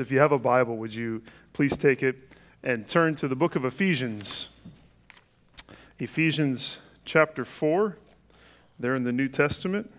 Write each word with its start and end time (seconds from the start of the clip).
If 0.00 0.10
you 0.10 0.18
have 0.20 0.32
a 0.32 0.38
Bible, 0.38 0.78
would 0.78 0.94
you 0.94 1.20
please 1.52 1.76
take 1.76 2.02
it 2.02 2.16
and 2.62 2.88
turn 2.88 3.16
to 3.16 3.28
the 3.28 3.36
book 3.36 3.54
of 3.54 3.66
Ephesians? 3.66 4.48
Ephesians 5.98 6.78
chapter 7.04 7.44
4, 7.44 7.98
there 8.78 8.94
in 8.94 9.04
the 9.04 9.12
New 9.12 9.28
Testament. 9.28 9.92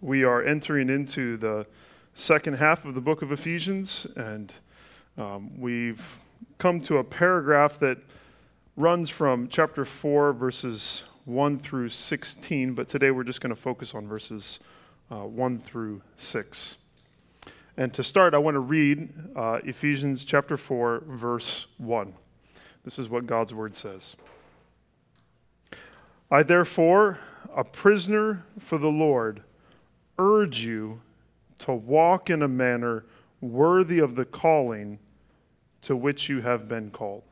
We 0.00 0.24
are 0.24 0.42
entering 0.42 0.88
into 0.88 1.36
the 1.36 1.68
second 2.14 2.54
half 2.54 2.84
of 2.84 2.96
the 2.96 3.00
book 3.00 3.22
of 3.22 3.30
Ephesians, 3.30 4.08
and 4.16 4.52
um, 5.16 5.52
we've 5.56 6.18
come 6.58 6.80
to 6.80 6.98
a 6.98 7.04
paragraph 7.04 7.78
that 7.78 7.98
runs 8.76 9.08
from 9.08 9.46
chapter 9.46 9.84
4, 9.84 10.32
verses 10.32 11.04
1 11.26 11.60
through 11.60 11.90
16, 11.90 12.74
but 12.74 12.88
today 12.88 13.12
we're 13.12 13.22
just 13.22 13.40
going 13.40 13.54
to 13.54 13.60
focus 13.60 13.94
on 13.94 14.08
verses 14.08 14.58
uh, 15.12 15.18
1 15.18 15.60
through 15.60 16.02
6. 16.16 16.76
And 17.80 17.94
to 17.94 18.04
start, 18.04 18.34
I 18.34 18.38
want 18.38 18.56
to 18.56 18.60
read 18.60 19.08
uh, 19.34 19.60
Ephesians 19.64 20.26
chapter 20.26 20.58
4, 20.58 21.04
verse 21.06 21.66
1. 21.78 22.12
This 22.84 22.98
is 22.98 23.08
what 23.08 23.24
God's 23.24 23.54
word 23.54 23.74
says. 23.74 24.16
I, 26.30 26.42
therefore, 26.42 27.20
a 27.56 27.64
prisoner 27.64 28.44
for 28.58 28.76
the 28.76 28.90
Lord, 28.90 29.44
urge 30.18 30.62
you 30.62 31.00
to 31.60 31.72
walk 31.72 32.28
in 32.28 32.42
a 32.42 32.48
manner 32.48 33.06
worthy 33.40 33.98
of 33.98 34.14
the 34.14 34.26
calling 34.26 34.98
to 35.80 35.96
which 35.96 36.28
you 36.28 36.42
have 36.42 36.68
been 36.68 36.90
called. 36.90 37.22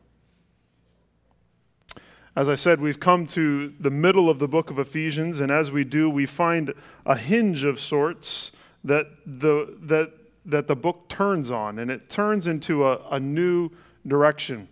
As 2.34 2.48
I 2.48 2.54
said, 2.54 2.80
we've 2.80 3.00
come 3.00 3.26
to 3.26 3.74
the 3.78 3.90
middle 3.90 4.30
of 4.30 4.38
the 4.38 4.48
book 4.48 4.70
of 4.70 4.78
Ephesians, 4.78 5.40
and 5.40 5.52
as 5.52 5.70
we 5.70 5.84
do, 5.84 6.08
we 6.08 6.24
find 6.24 6.72
a 7.04 7.16
hinge 7.16 7.64
of 7.64 7.78
sorts 7.78 8.50
that 8.82 9.08
the, 9.26 9.76
that 9.82 10.12
that 10.48 10.66
the 10.66 10.74
book 10.74 11.08
turns 11.08 11.50
on, 11.50 11.78
and 11.78 11.90
it 11.90 12.08
turns 12.08 12.46
into 12.46 12.86
a, 12.86 12.98
a 13.10 13.20
new 13.20 13.70
direction. 14.06 14.68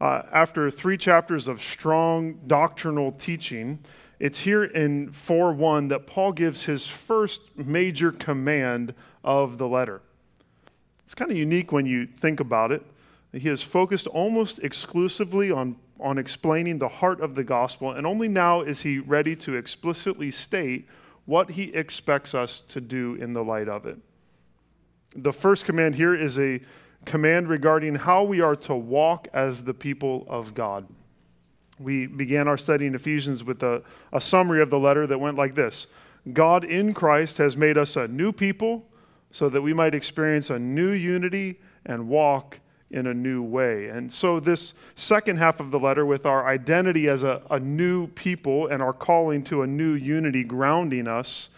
Uh, 0.00 0.22
after 0.32 0.70
three 0.70 0.98
chapters 0.98 1.48
of 1.48 1.62
strong 1.62 2.34
doctrinal 2.46 3.12
teaching, 3.12 3.78
it's 4.18 4.40
here 4.40 4.64
in 4.64 5.10
4 5.10 5.52
1 5.52 5.88
that 5.88 6.06
Paul 6.06 6.32
gives 6.32 6.64
his 6.64 6.86
first 6.86 7.40
major 7.56 8.10
command 8.12 8.94
of 9.22 9.58
the 9.58 9.68
letter. 9.68 10.02
It's 11.04 11.14
kind 11.14 11.30
of 11.30 11.36
unique 11.36 11.70
when 11.70 11.86
you 11.86 12.06
think 12.06 12.40
about 12.40 12.72
it. 12.72 12.82
He 13.32 13.48
is 13.48 13.62
focused 13.62 14.06
almost 14.08 14.58
exclusively 14.58 15.52
on, 15.52 15.76
on 16.00 16.18
explaining 16.18 16.78
the 16.78 16.88
heart 16.88 17.20
of 17.20 17.36
the 17.36 17.44
gospel, 17.44 17.92
and 17.92 18.06
only 18.06 18.28
now 18.28 18.62
is 18.62 18.80
he 18.80 18.98
ready 18.98 19.36
to 19.36 19.54
explicitly 19.54 20.30
state 20.30 20.88
what 21.26 21.50
he 21.50 21.74
expects 21.74 22.34
us 22.34 22.60
to 22.68 22.80
do 22.80 23.14
in 23.14 23.34
the 23.34 23.44
light 23.44 23.68
of 23.68 23.86
it. 23.86 23.98
The 25.14 25.32
first 25.32 25.64
command 25.64 25.94
here 25.94 26.14
is 26.14 26.38
a 26.38 26.60
command 27.04 27.48
regarding 27.48 27.94
how 27.94 28.24
we 28.24 28.40
are 28.40 28.56
to 28.56 28.74
walk 28.74 29.28
as 29.32 29.64
the 29.64 29.74
people 29.74 30.26
of 30.28 30.54
God. 30.54 30.86
We 31.78 32.06
began 32.06 32.48
our 32.48 32.56
study 32.56 32.86
in 32.86 32.94
Ephesians 32.94 33.44
with 33.44 33.62
a, 33.62 33.82
a 34.12 34.20
summary 34.20 34.62
of 34.62 34.70
the 34.70 34.78
letter 34.78 35.06
that 35.06 35.18
went 35.18 35.36
like 35.36 35.54
this 35.54 35.86
God 36.32 36.64
in 36.64 36.94
Christ 36.94 37.38
has 37.38 37.56
made 37.56 37.78
us 37.78 37.96
a 37.96 38.08
new 38.08 38.32
people 38.32 38.86
so 39.30 39.48
that 39.48 39.62
we 39.62 39.72
might 39.72 39.94
experience 39.94 40.50
a 40.50 40.58
new 40.58 40.90
unity 40.90 41.60
and 41.84 42.08
walk 42.08 42.60
in 42.90 43.06
a 43.06 43.14
new 43.14 43.42
way. 43.42 43.88
And 43.88 44.12
so, 44.12 44.40
this 44.40 44.74
second 44.94 45.36
half 45.36 45.60
of 45.60 45.70
the 45.70 45.78
letter, 45.78 46.06
with 46.06 46.24
our 46.24 46.46
identity 46.46 47.08
as 47.08 47.22
a, 47.24 47.42
a 47.50 47.60
new 47.60 48.06
people 48.08 48.68
and 48.68 48.82
our 48.82 48.92
calling 48.92 49.42
to 49.44 49.62
a 49.62 49.66
new 49.66 49.92
unity 49.92 50.44
grounding 50.44 51.08
us, 51.08 51.50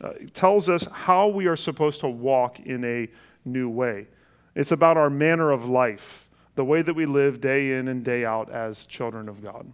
uh, 0.00 0.12
tells 0.32 0.68
us 0.68 0.86
how 0.92 1.28
we 1.28 1.46
are 1.46 1.56
supposed 1.56 2.00
to 2.00 2.08
walk 2.08 2.60
in 2.60 2.84
a 2.84 3.08
new 3.44 3.68
way. 3.68 4.06
It's 4.54 4.72
about 4.72 4.96
our 4.96 5.10
manner 5.10 5.50
of 5.50 5.68
life, 5.68 6.28
the 6.54 6.64
way 6.64 6.82
that 6.82 6.94
we 6.94 7.06
live 7.06 7.40
day 7.40 7.72
in 7.72 7.88
and 7.88 8.04
day 8.04 8.24
out 8.24 8.50
as 8.50 8.86
children 8.86 9.28
of 9.28 9.42
God. 9.42 9.72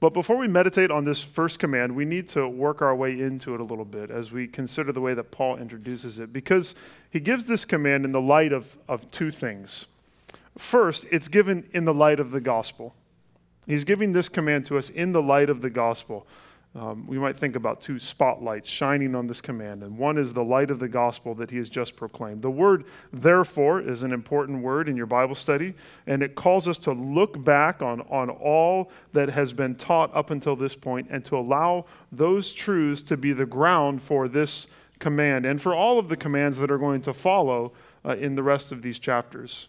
But 0.00 0.14
before 0.14 0.36
we 0.36 0.48
meditate 0.48 0.90
on 0.90 1.04
this 1.04 1.22
first 1.22 1.60
command, 1.60 1.94
we 1.94 2.04
need 2.04 2.28
to 2.30 2.48
work 2.48 2.82
our 2.82 2.94
way 2.94 3.12
into 3.20 3.54
it 3.54 3.60
a 3.60 3.64
little 3.64 3.84
bit 3.84 4.10
as 4.10 4.32
we 4.32 4.48
consider 4.48 4.90
the 4.90 5.00
way 5.00 5.14
that 5.14 5.30
Paul 5.30 5.58
introduces 5.58 6.18
it, 6.18 6.32
because 6.32 6.74
he 7.08 7.20
gives 7.20 7.44
this 7.44 7.64
command 7.64 8.04
in 8.04 8.10
the 8.10 8.20
light 8.20 8.52
of, 8.52 8.76
of 8.88 9.08
two 9.12 9.30
things. 9.30 9.86
First, 10.58 11.06
it's 11.10 11.28
given 11.28 11.68
in 11.72 11.84
the 11.84 11.94
light 11.94 12.18
of 12.18 12.32
the 12.32 12.40
gospel. 12.40 12.94
He's 13.66 13.84
giving 13.84 14.12
this 14.12 14.28
command 14.28 14.66
to 14.66 14.76
us 14.76 14.90
in 14.90 15.12
the 15.12 15.22
light 15.22 15.48
of 15.48 15.62
the 15.62 15.70
gospel 15.70 16.26
um, 16.74 17.06
we 17.06 17.18
might 17.18 17.36
think 17.36 17.54
about 17.54 17.82
two 17.82 17.98
spotlights 17.98 18.66
shining 18.66 19.14
on 19.14 19.26
this 19.26 19.42
command, 19.42 19.82
and 19.82 19.98
one 19.98 20.16
is 20.16 20.32
the 20.32 20.42
light 20.42 20.70
of 20.70 20.78
the 20.78 20.88
gospel 20.88 21.34
that 21.34 21.50
he 21.50 21.58
has 21.58 21.68
just 21.68 21.96
proclaimed. 21.96 22.40
The 22.40 22.50
word 22.50 22.84
therefore 23.12 23.82
is 23.82 24.02
an 24.02 24.10
important 24.10 24.62
word 24.62 24.88
in 24.88 24.96
your 24.96 25.06
Bible 25.06 25.34
study, 25.34 25.74
and 26.06 26.22
it 26.22 26.34
calls 26.34 26.66
us 26.66 26.78
to 26.78 26.92
look 26.92 27.44
back 27.44 27.82
on, 27.82 28.00
on 28.02 28.30
all 28.30 28.90
that 29.12 29.28
has 29.28 29.52
been 29.52 29.74
taught 29.74 30.14
up 30.16 30.30
until 30.30 30.56
this 30.56 30.74
point 30.74 31.08
and 31.10 31.22
to 31.26 31.36
allow 31.36 31.84
those 32.10 32.54
truths 32.54 33.02
to 33.02 33.18
be 33.18 33.34
the 33.34 33.46
ground 33.46 34.00
for 34.00 34.26
this 34.26 34.66
command 34.98 35.44
and 35.44 35.60
for 35.60 35.74
all 35.74 35.98
of 35.98 36.08
the 36.08 36.16
commands 36.16 36.56
that 36.56 36.70
are 36.70 36.78
going 36.78 37.02
to 37.02 37.12
follow 37.12 37.72
uh, 38.02 38.16
in 38.16 38.34
the 38.34 38.42
rest 38.42 38.72
of 38.72 38.80
these 38.80 38.98
chapters. 38.98 39.68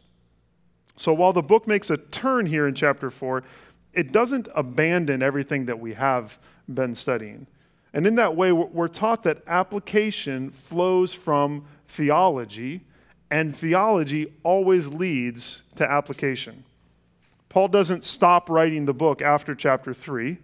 So 0.95 1.13
while 1.13 1.33
the 1.33 1.41
book 1.41 1.67
makes 1.67 1.89
a 1.89 1.97
turn 1.97 2.45
here 2.45 2.65
in 2.65 2.75
chapter 2.75 3.09
4, 3.09 3.43
it 3.93 4.13
doesn't 4.13 4.47
abandon 4.55 5.21
everything 5.21 5.65
that 5.65 5.79
we 5.79 5.95
have 5.95 6.39
been 6.72 6.96
studying. 6.96 7.47
And 7.94 8.07
in 8.07 8.16
that 8.16 8.35
way, 8.35 8.51
we're 8.51 8.88
taught 8.88 9.24
that 9.24 9.44
application 9.46 10.50
flows 10.50 11.13
from 11.13 11.66
theology, 11.88 12.81
and 13.29 13.56
theology 13.56 14.34
always 14.44 14.88
leads 14.88 15.62
to 15.75 15.90
application. 15.90 16.63
Paul 17.50 17.68
doesn't 17.68 18.03
stop 18.03 18.50
writing 18.50 18.85
the 18.85 18.94
book 18.96 19.22
after 19.22 19.53
chapter 19.53 19.94
3, 19.94 20.40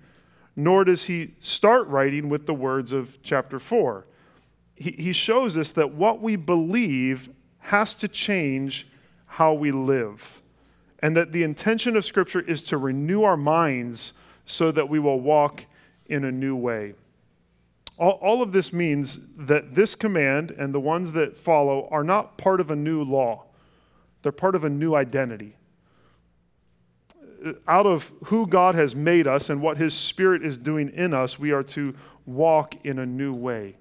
nor 0.56 0.84
does 0.84 1.06
he 1.06 1.34
start 1.40 1.88
writing 1.88 2.30
with 2.30 2.46
the 2.46 2.54
words 2.54 2.94
of 2.94 3.18
chapter 3.24 3.58
4. 3.58 4.06
He, 4.76 4.92
he 4.92 5.14
shows 5.14 5.58
us 5.58 5.72
that 5.72 5.94
what 5.94 6.22
we 6.22 6.36
believe 6.36 7.30
has 7.60 7.96
to 7.96 8.08
change 8.08 8.88
how 9.26 9.54
we 9.54 9.72
live, 9.72 10.44
and 11.00 11.18
that 11.18 11.32
the 11.32 11.42
intention 11.42 11.96
of 11.96 12.06
Scripture 12.06 12.42
is 12.42 12.62
to 12.64 12.78
renew 12.78 13.24
our 13.24 13.38
minds 13.38 14.14
so 14.46 14.72
that 14.72 14.90
we 14.90 15.00
will 15.00 15.20
walk 15.20 15.66
in 16.10 16.26
a 16.26 16.32
new 16.32 16.56
way. 16.56 16.96
All, 17.98 18.14
all 18.22 18.42
of 18.42 18.52
this 18.52 18.74
means 18.74 19.20
that 19.38 19.76
this 19.76 19.96
command 19.96 20.52
and 20.52 20.74
the 20.74 20.80
ones 20.80 21.12
that 21.14 21.38
follow 21.38 21.88
are 21.92 22.04
not 22.04 22.38
part 22.38 22.60
of 22.60 22.72
a 22.72 22.76
new 22.76 23.04
law, 23.04 23.46
they're 24.22 24.32
part 24.32 24.56
of 24.56 24.64
a 24.64 24.70
new 24.70 24.96
identity. 24.96 25.56
Uh, 27.46 27.54
out 27.68 27.86
of 27.86 28.12
who 28.26 28.48
God 28.48 28.76
has 28.76 28.96
made 28.96 29.28
us 29.28 29.50
and 29.50 29.62
what 29.62 29.78
His 29.78 29.94
Spirit 29.94 30.44
is 30.44 30.58
doing 30.58 30.90
in 30.90 31.14
us, 31.14 31.38
we 31.38 31.52
are 31.52 31.64
to 31.64 31.94
walk 32.26 32.76
in 32.86 33.00
a 33.00 33.06
new 33.06 33.34
way. 33.34 33.76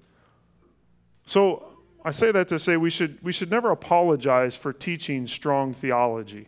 So 1.25 1.65
I 2.03 2.11
say 2.11 2.31
that 2.31 2.47
to 2.49 2.59
say 2.59 2.77
we 2.77 2.89
should, 2.89 3.21
we 3.21 3.31
should 3.31 3.51
never 3.51 3.71
apologize 3.71 4.55
for 4.55 4.73
teaching 4.73 5.27
strong 5.27 5.73
theology. 5.73 6.47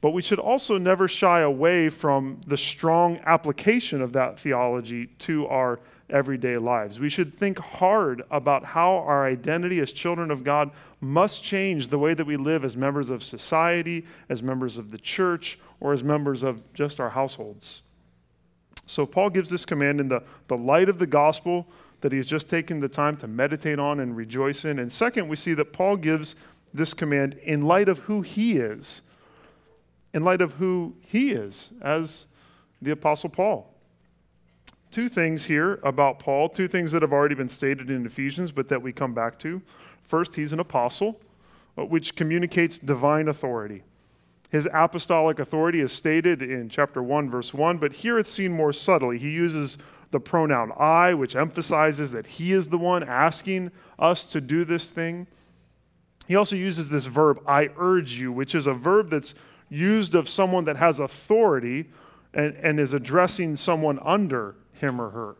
But 0.00 0.10
we 0.10 0.22
should 0.22 0.38
also 0.38 0.78
never 0.78 1.08
shy 1.08 1.40
away 1.40 1.90
from 1.90 2.40
the 2.46 2.56
strong 2.56 3.20
application 3.24 4.00
of 4.00 4.12
that 4.14 4.38
theology 4.38 5.08
to 5.20 5.46
our 5.46 5.78
everyday 6.08 6.56
lives. 6.56 6.98
We 6.98 7.08
should 7.08 7.34
think 7.34 7.58
hard 7.58 8.22
about 8.30 8.64
how 8.64 8.96
our 8.96 9.26
identity 9.26 9.78
as 9.80 9.92
children 9.92 10.30
of 10.30 10.42
God 10.42 10.70
must 11.00 11.44
change 11.44 11.88
the 11.88 11.98
way 11.98 12.14
that 12.14 12.26
we 12.26 12.36
live 12.36 12.64
as 12.64 12.76
members 12.76 13.10
of 13.10 13.22
society, 13.22 14.06
as 14.28 14.42
members 14.42 14.78
of 14.78 14.90
the 14.90 14.98
church, 14.98 15.58
or 15.80 15.92
as 15.92 16.02
members 16.02 16.42
of 16.42 16.60
just 16.72 16.98
our 16.98 17.10
households. 17.10 17.82
So, 18.86 19.06
Paul 19.06 19.30
gives 19.30 19.50
this 19.50 19.64
command 19.64 20.00
in 20.00 20.08
the, 20.08 20.22
the 20.48 20.56
light 20.56 20.88
of 20.88 20.98
the 20.98 21.06
gospel 21.06 21.66
that 22.00 22.12
he 22.12 22.18
has 22.18 22.26
just 22.26 22.48
taken 22.48 22.80
the 22.80 22.88
time 22.88 23.16
to 23.18 23.28
meditate 23.28 23.78
on 23.78 24.00
and 24.00 24.16
rejoice 24.16 24.64
in. 24.64 24.78
And 24.78 24.90
second, 24.90 25.28
we 25.28 25.36
see 25.36 25.54
that 25.54 25.72
Paul 25.72 25.96
gives 25.96 26.34
this 26.72 26.94
command 26.94 27.34
in 27.42 27.62
light 27.62 27.88
of 27.88 28.00
who 28.00 28.22
he 28.22 28.56
is 28.56 29.02
in 30.12 30.22
light 30.22 30.40
of 30.40 30.54
who 30.54 30.96
he 31.00 31.30
is 31.30 31.70
as 31.80 32.26
the 32.82 32.90
Apostle 32.90 33.30
Paul. 33.30 33.74
Two 34.90 35.08
things 35.08 35.44
here 35.44 35.78
about 35.84 36.18
Paul, 36.18 36.48
two 36.48 36.66
things 36.66 36.90
that 36.92 37.02
have 37.02 37.12
already 37.12 37.36
been 37.36 37.48
stated 37.48 37.90
in 37.90 38.04
Ephesians, 38.04 38.50
but 38.50 38.68
that 38.68 38.82
we 38.82 38.92
come 38.92 39.14
back 39.14 39.38
to. 39.40 39.62
First, 40.02 40.34
he's 40.34 40.52
an 40.52 40.58
apostle, 40.58 41.20
uh, 41.78 41.84
which 41.84 42.16
communicates 42.16 42.78
divine 42.78 43.28
authority. 43.28 43.84
His 44.50 44.68
apostolic 44.72 45.38
authority 45.38 45.80
is 45.80 45.92
stated 45.92 46.42
in 46.42 46.68
chapter 46.68 47.00
1, 47.00 47.30
verse 47.30 47.54
1, 47.54 47.78
but 47.78 47.92
here 47.92 48.18
it's 48.18 48.32
seen 48.32 48.50
more 48.50 48.72
subtly. 48.72 49.16
He 49.16 49.30
uses 49.30 49.78
the 50.10 50.18
pronoun 50.18 50.72
I, 50.76 51.14
which 51.14 51.36
emphasizes 51.36 52.10
that 52.10 52.26
he 52.26 52.52
is 52.52 52.70
the 52.70 52.78
one 52.78 53.04
asking 53.04 53.70
us 53.96 54.24
to 54.24 54.40
do 54.40 54.64
this 54.64 54.90
thing. 54.90 55.28
He 56.26 56.34
also 56.34 56.56
uses 56.56 56.88
this 56.88 57.06
verb, 57.06 57.40
I 57.46 57.70
urge 57.76 58.14
you, 58.14 58.32
which 58.32 58.56
is 58.56 58.66
a 58.66 58.74
verb 58.74 59.10
that's 59.10 59.34
used 59.70 60.14
of 60.14 60.28
someone 60.28 60.64
that 60.64 60.76
has 60.76 60.98
authority 60.98 61.86
and, 62.34 62.54
and 62.56 62.78
is 62.78 62.92
addressing 62.92 63.56
someone 63.56 63.98
under 64.02 64.56
him 64.74 65.00
or 65.00 65.10
her. 65.10 65.36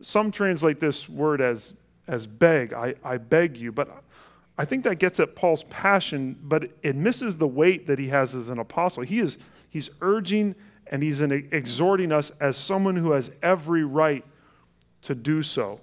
Some 0.00 0.30
translate 0.30 0.80
this 0.80 1.08
word 1.08 1.40
as, 1.40 1.74
as 2.06 2.26
beg. 2.26 2.72
I, 2.72 2.94
I 3.04 3.18
beg 3.18 3.56
you. 3.56 3.72
But 3.72 4.02
I 4.56 4.64
think 4.64 4.84
that 4.84 4.98
gets 4.98 5.20
at 5.20 5.34
Paul's 5.34 5.64
passion, 5.64 6.38
but 6.42 6.70
it 6.82 6.96
misses 6.96 7.36
the 7.36 7.48
weight 7.48 7.86
that 7.86 7.98
he 7.98 8.08
has 8.08 8.34
as 8.34 8.48
an 8.48 8.58
apostle. 8.58 9.02
He 9.02 9.18
is 9.18 9.38
he's 9.68 9.90
urging 10.00 10.54
and 10.90 11.02
he's 11.02 11.20
exhorting 11.20 12.12
us 12.12 12.30
as 12.40 12.56
someone 12.56 12.96
who 12.96 13.12
has 13.12 13.30
every 13.42 13.84
right 13.84 14.24
to 15.02 15.14
do 15.14 15.42
so. 15.42 15.80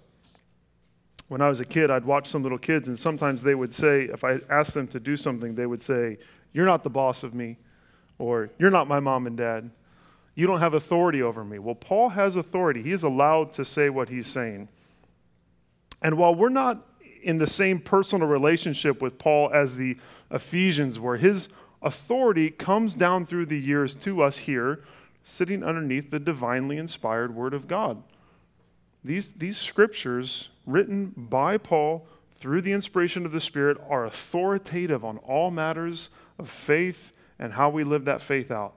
When 1.28 1.42
I 1.42 1.50
was 1.50 1.60
a 1.60 1.66
kid, 1.66 1.90
I'd 1.90 2.06
watch 2.06 2.28
some 2.28 2.44
little 2.44 2.58
kids, 2.58 2.88
and 2.88 2.98
sometimes 2.98 3.42
they 3.44 3.56
would 3.56 3.74
say, 3.74 4.04
if 4.04 4.24
I 4.24 4.40
asked 4.50 4.74
them 4.74 4.88
to 4.90 5.00
do 5.00 5.18
something, 5.18 5.56
they 5.56 5.66
would 5.66 5.82
say, 5.82 6.18
You're 6.56 6.66
not 6.66 6.86
the 6.86 6.90
boss 6.90 7.22
of 7.22 7.34
me, 7.36 7.58
or 8.18 8.50
You're 8.58 8.72
not 8.72 8.88
my 8.88 9.02
mom 9.02 9.28
and 9.28 9.36
dad. 9.36 9.70
You 10.36 10.48
don't 10.48 10.62
have 10.62 10.74
authority 10.74 11.22
over 11.22 11.44
me. 11.44 11.60
Well, 11.60 11.76
Paul 11.76 12.10
has 12.10 12.38
authority. 12.38 12.82
He 12.82 12.94
is 12.94 13.04
allowed 13.04 13.52
to 13.54 13.66
say 13.66 13.90
what 13.90 14.08
he's 14.08 14.26
saying. 14.26 14.70
And 16.02 16.18
while 16.18 16.34
we're 16.34 16.48
not 16.48 16.86
in 17.22 17.40
the 17.40 17.48
same 17.48 17.80
personal 17.80 18.28
relationship 18.28 19.02
with 19.02 19.18
Paul 19.18 19.52
as 19.54 19.76
the 19.76 19.98
Ephesians 20.32 20.98
were, 20.98 21.18
his 21.18 21.50
authority 21.82 22.52
comes 22.52 22.94
down 22.94 23.26
through 23.26 23.48
the 23.48 23.60
years 23.60 23.94
to 23.96 24.22
us 24.22 24.38
here, 24.40 24.82
sitting 25.26 25.62
underneath 25.62 26.10
the 26.10 26.20
divinely 26.20 26.78
inspired 26.78 27.36
Word 27.36 27.54
of 27.54 27.68
God. 27.68 28.02
These, 29.04 29.34
these 29.34 29.58
scriptures, 29.58 30.50
written 30.66 31.14
by 31.18 31.58
Paul 31.58 32.08
through 32.34 32.62
the 32.62 32.74
inspiration 32.74 33.26
of 33.26 33.34
the 33.34 33.42
Spirit, 33.42 33.78
are 33.90 34.06
authoritative 34.06 35.04
on 35.04 35.18
all 35.20 35.52
matters 35.52 36.10
of 36.38 36.50
faith 36.50 37.12
and 37.40 37.54
how 37.54 37.70
we 37.70 37.84
live 37.84 38.06
that 38.06 38.22
faith 38.22 38.52
out. 38.52 38.74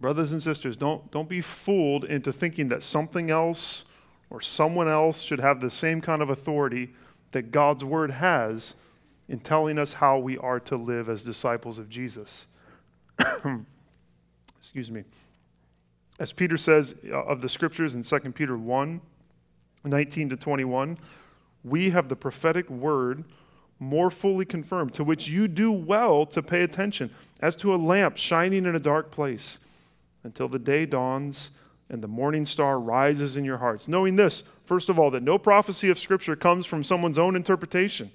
Brothers 0.00 0.32
and 0.32 0.42
sisters, 0.42 0.76
don't, 0.76 1.10
don't 1.10 1.28
be 1.28 1.40
fooled 1.40 2.04
into 2.04 2.32
thinking 2.32 2.68
that 2.68 2.82
something 2.82 3.30
else 3.30 3.84
or 4.30 4.40
someone 4.40 4.88
else 4.88 5.22
should 5.22 5.40
have 5.40 5.60
the 5.60 5.70
same 5.70 6.00
kind 6.00 6.22
of 6.22 6.30
authority 6.30 6.90
that 7.32 7.50
God's 7.50 7.84
Word 7.84 8.12
has 8.12 8.74
in 9.28 9.40
telling 9.40 9.78
us 9.78 9.94
how 9.94 10.18
we 10.18 10.38
are 10.38 10.58
to 10.60 10.76
live 10.76 11.08
as 11.08 11.22
disciples 11.22 11.78
of 11.78 11.88
Jesus. 11.88 12.46
Excuse 14.58 14.90
me. 14.90 15.04
As 16.18 16.32
Peter 16.32 16.56
says 16.56 16.94
uh, 17.12 17.22
of 17.24 17.40
the 17.40 17.48
scriptures 17.48 17.94
in 17.94 18.02
2 18.02 18.18
Peter 18.32 18.56
1 18.56 19.00
19 19.82 20.28
to 20.28 20.36
21, 20.36 20.98
we 21.64 21.90
have 21.90 22.10
the 22.10 22.16
prophetic 22.16 22.68
word 22.68 23.24
more 23.80 24.10
fully 24.10 24.44
confirmed, 24.44 24.94
to 24.94 25.02
which 25.02 25.26
you 25.26 25.48
do 25.48 25.72
well 25.72 26.26
to 26.26 26.42
pay 26.42 26.62
attention, 26.62 27.10
as 27.40 27.56
to 27.56 27.74
a 27.74 27.76
lamp 27.76 28.16
shining 28.16 28.66
in 28.66 28.76
a 28.76 28.80
dark 28.80 29.10
place, 29.10 29.58
until 30.22 30.46
the 30.46 30.58
day 30.58 30.86
dawns 30.86 31.50
and 31.88 32.02
the 32.02 32.08
morning 32.08 32.44
star 32.44 32.78
rises 32.78 33.36
in 33.36 33.44
your 33.44 33.58
hearts. 33.58 33.88
Knowing 33.88 34.16
this, 34.16 34.44
first 34.64 34.88
of 34.88 34.98
all, 34.98 35.10
that 35.10 35.22
no 35.22 35.38
prophecy 35.38 35.90
of 35.90 35.98
Scripture 35.98 36.36
comes 36.36 36.66
from 36.66 36.84
someone's 36.84 37.18
own 37.18 37.34
interpretation. 37.34 38.12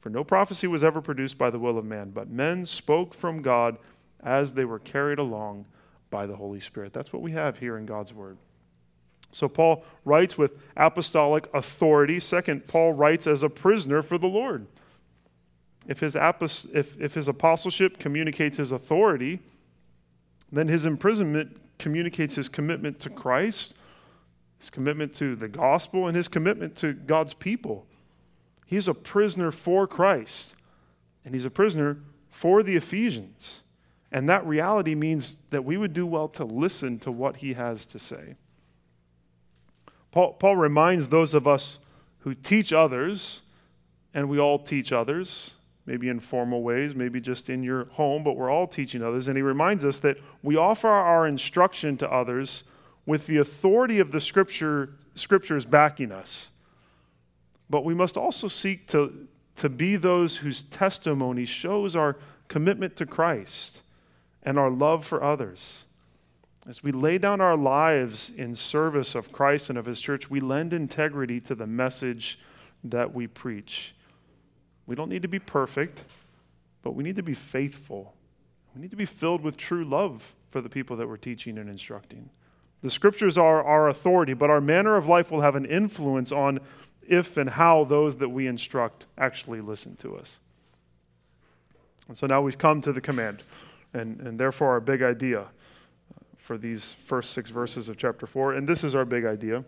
For 0.00 0.10
no 0.10 0.22
prophecy 0.24 0.66
was 0.66 0.84
ever 0.84 1.00
produced 1.00 1.38
by 1.38 1.50
the 1.50 1.58
will 1.58 1.78
of 1.78 1.84
man, 1.84 2.10
but 2.10 2.28
men 2.28 2.66
spoke 2.66 3.14
from 3.14 3.40
God 3.40 3.78
as 4.22 4.54
they 4.54 4.64
were 4.64 4.78
carried 4.78 5.18
along 5.18 5.64
by 6.10 6.26
the 6.26 6.36
Holy 6.36 6.60
Spirit. 6.60 6.92
That's 6.92 7.12
what 7.12 7.22
we 7.22 7.32
have 7.32 7.58
here 7.58 7.76
in 7.76 7.86
God's 7.86 8.12
Word. 8.12 8.36
So 9.32 9.48
Paul 9.48 9.84
writes 10.04 10.36
with 10.36 10.58
apostolic 10.76 11.48
authority. 11.54 12.20
Second, 12.20 12.66
Paul 12.66 12.92
writes 12.92 13.26
as 13.26 13.42
a 13.42 13.48
prisoner 13.48 14.02
for 14.02 14.18
the 14.18 14.28
Lord. 14.28 14.66
If 15.86 16.00
his, 16.00 16.14
apost- 16.14 16.68
if, 16.74 17.00
if 17.00 17.14
his 17.14 17.28
apostleship 17.28 17.98
communicates 17.98 18.56
his 18.56 18.70
authority, 18.70 19.40
then 20.50 20.68
his 20.68 20.84
imprisonment 20.84 21.56
communicates 21.78 22.36
his 22.36 22.48
commitment 22.48 23.00
to 23.00 23.10
Christ, 23.10 23.74
his 24.58 24.70
commitment 24.70 25.14
to 25.14 25.34
the 25.34 25.48
gospel, 25.48 26.06
and 26.06 26.16
his 26.16 26.28
commitment 26.28 26.76
to 26.76 26.92
God's 26.92 27.34
people. 27.34 27.86
He's 28.64 28.86
a 28.86 28.94
prisoner 28.94 29.50
for 29.50 29.86
Christ, 29.86 30.54
and 31.24 31.34
he's 31.34 31.44
a 31.44 31.50
prisoner 31.50 31.98
for 32.30 32.62
the 32.62 32.76
Ephesians. 32.76 33.62
And 34.12 34.28
that 34.28 34.46
reality 34.46 34.94
means 34.94 35.38
that 35.50 35.64
we 35.64 35.76
would 35.76 35.92
do 35.92 36.06
well 36.06 36.28
to 36.28 36.44
listen 36.44 36.98
to 37.00 37.10
what 37.10 37.38
he 37.38 37.54
has 37.54 37.84
to 37.86 37.98
say. 37.98 38.36
Paul, 40.10 40.34
Paul 40.34 40.56
reminds 40.56 41.08
those 41.08 41.32
of 41.34 41.48
us 41.48 41.78
who 42.20 42.34
teach 42.34 42.72
others, 42.72 43.40
and 44.14 44.28
we 44.28 44.38
all 44.38 44.58
teach 44.58 44.92
others, 44.92 45.54
maybe 45.86 46.08
in 46.08 46.20
formal 46.20 46.62
ways, 46.62 46.94
maybe 46.94 47.20
just 47.20 47.50
in 47.50 47.62
your 47.62 47.86
home, 47.86 48.22
but 48.22 48.36
we're 48.36 48.50
all 48.50 48.66
teaching 48.66 49.02
others. 49.02 49.28
And 49.28 49.36
he 49.36 49.42
reminds 49.42 49.84
us 49.84 49.98
that 50.00 50.18
we 50.42 50.56
offer 50.56 50.88
our 50.88 51.26
instruction 51.26 51.96
to 51.98 52.10
others 52.10 52.64
with 53.04 53.26
the 53.26 53.38
authority 53.38 53.98
of 53.98 54.12
the 54.12 54.20
scripture, 54.20 54.90
scriptures 55.14 55.64
backing 55.64 56.12
us. 56.12 56.50
But 57.68 57.84
we 57.84 57.94
must 57.94 58.16
also 58.16 58.48
seek 58.48 58.86
to, 58.88 59.26
to 59.56 59.68
be 59.68 59.96
those 59.96 60.36
whose 60.36 60.62
testimony 60.62 61.44
shows 61.44 61.96
our 61.96 62.16
commitment 62.48 62.96
to 62.96 63.06
Christ 63.06 63.80
and 64.42 64.58
our 64.58 64.70
love 64.70 65.04
for 65.04 65.22
others. 65.22 65.86
As 66.68 66.82
we 66.82 66.92
lay 66.92 67.18
down 67.18 67.40
our 67.40 67.56
lives 67.56 68.30
in 68.30 68.54
service 68.54 69.16
of 69.16 69.32
Christ 69.32 69.68
and 69.68 69.76
of 69.76 69.86
His 69.86 70.00
church, 70.00 70.30
we 70.30 70.38
lend 70.38 70.72
integrity 70.72 71.40
to 71.40 71.56
the 71.56 71.66
message 71.66 72.38
that 72.84 73.12
we 73.12 73.26
preach. 73.26 73.94
We 74.92 74.96
don't 74.96 75.08
need 75.08 75.22
to 75.22 75.28
be 75.28 75.38
perfect, 75.38 76.04
but 76.82 76.94
we 76.94 77.02
need 77.02 77.16
to 77.16 77.22
be 77.22 77.32
faithful. 77.32 78.12
We 78.74 78.82
need 78.82 78.90
to 78.90 78.96
be 78.96 79.06
filled 79.06 79.40
with 79.40 79.56
true 79.56 79.86
love 79.86 80.34
for 80.50 80.60
the 80.60 80.68
people 80.68 80.98
that 80.98 81.08
we're 81.08 81.16
teaching 81.16 81.56
and 81.56 81.70
instructing. 81.70 82.28
The 82.82 82.90
scriptures 82.90 83.38
are 83.38 83.64
our 83.64 83.88
authority, 83.88 84.34
but 84.34 84.50
our 84.50 84.60
manner 84.60 84.96
of 84.96 85.08
life 85.08 85.30
will 85.30 85.40
have 85.40 85.56
an 85.56 85.64
influence 85.64 86.30
on 86.30 86.60
if 87.08 87.38
and 87.38 87.48
how 87.48 87.84
those 87.84 88.18
that 88.18 88.28
we 88.28 88.46
instruct 88.46 89.06
actually 89.16 89.62
listen 89.62 89.96
to 89.96 90.14
us. 90.14 90.40
And 92.06 92.18
so 92.18 92.26
now 92.26 92.42
we've 92.42 92.58
come 92.58 92.82
to 92.82 92.92
the 92.92 93.00
command, 93.00 93.44
and, 93.94 94.20
and 94.20 94.38
therefore 94.38 94.72
our 94.72 94.80
big 94.80 95.00
idea 95.00 95.46
for 96.36 96.58
these 96.58 96.96
first 97.06 97.30
six 97.30 97.48
verses 97.48 97.88
of 97.88 97.96
chapter 97.96 98.26
4. 98.26 98.52
And 98.52 98.68
this 98.68 98.84
is 98.84 98.94
our 98.94 99.06
big 99.06 99.24
idea 99.24 99.64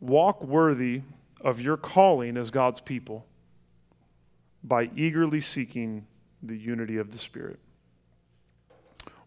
walk 0.00 0.42
worthy 0.42 1.02
of 1.40 1.60
your 1.60 1.76
calling 1.76 2.36
as 2.36 2.50
God's 2.50 2.80
people 2.80 3.24
by 4.66 4.90
eagerly 4.96 5.40
seeking 5.40 6.06
the 6.42 6.56
unity 6.56 6.96
of 6.96 7.12
the 7.12 7.18
Spirit. 7.18 7.58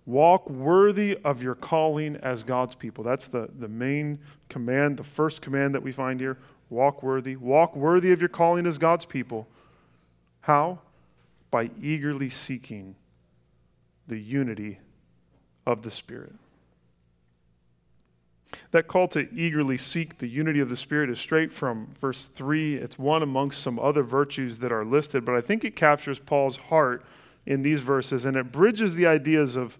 Walk 0.05 0.49
worthy 0.49 1.17
of 1.23 1.43
your 1.43 1.55
calling 1.55 2.15
as 2.17 2.43
God's 2.43 2.75
people. 2.75 3.03
That's 3.03 3.27
the, 3.27 3.49
the 3.57 3.67
main 3.67 4.19
command, 4.49 4.97
the 4.97 5.03
first 5.03 5.41
command 5.41 5.75
that 5.75 5.83
we 5.83 5.91
find 5.91 6.19
here. 6.19 6.37
Walk 6.69 7.03
worthy. 7.03 7.35
Walk 7.35 7.75
worthy 7.75 8.11
of 8.11 8.19
your 8.19 8.29
calling 8.29 8.65
as 8.65 8.77
God's 8.77 9.05
people. 9.05 9.47
How? 10.41 10.79
By 11.51 11.69
eagerly 11.81 12.29
seeking 12.29 12.95
the 14.07 14.19
unity 14.19 14.79
of 15.65 15.83
the 15.83 15.91
Spirit. 15.91 16.33
That 18.71 18.87
call 18.87 19.07
to 19.09 19.27
eagerly 19.33 19.77
seek 19.77 20.17
the 20.17 20.27
unity 20.27 20.59
of 20.59 20.69
the 20.69 20.75
Spirit 20.75 21.09
is 21.09 21.19
straight 21.19 21.51
from 21.51 21.89
verse 21.99 22.27
3. 22.27 22.75
It's 22.75 22.99
one 22.99 23.23
amongst 23.23 23.61
some 23.61 23.79
other 23.79 24.03
virtues 24.03 24.59
that 24.59 24.71
are 24.71 24.85
listed, 24.85 25.25
but 25.25 25.35
I 25.35 25.41
think 25.41 25.63
it 25.63 25.75
captures 25.75 26.19
Paul's 26.19 26.57
heart 26.57 27.05
in 27.45 27.61
these 27.61 27.79
verses 27.79 28.25
and 28.25 28.37
it 28.37 28.51
bridges 28.51 28.95
the 28.95 29.07
ideas 29.07 29.55
of 29.55 29.77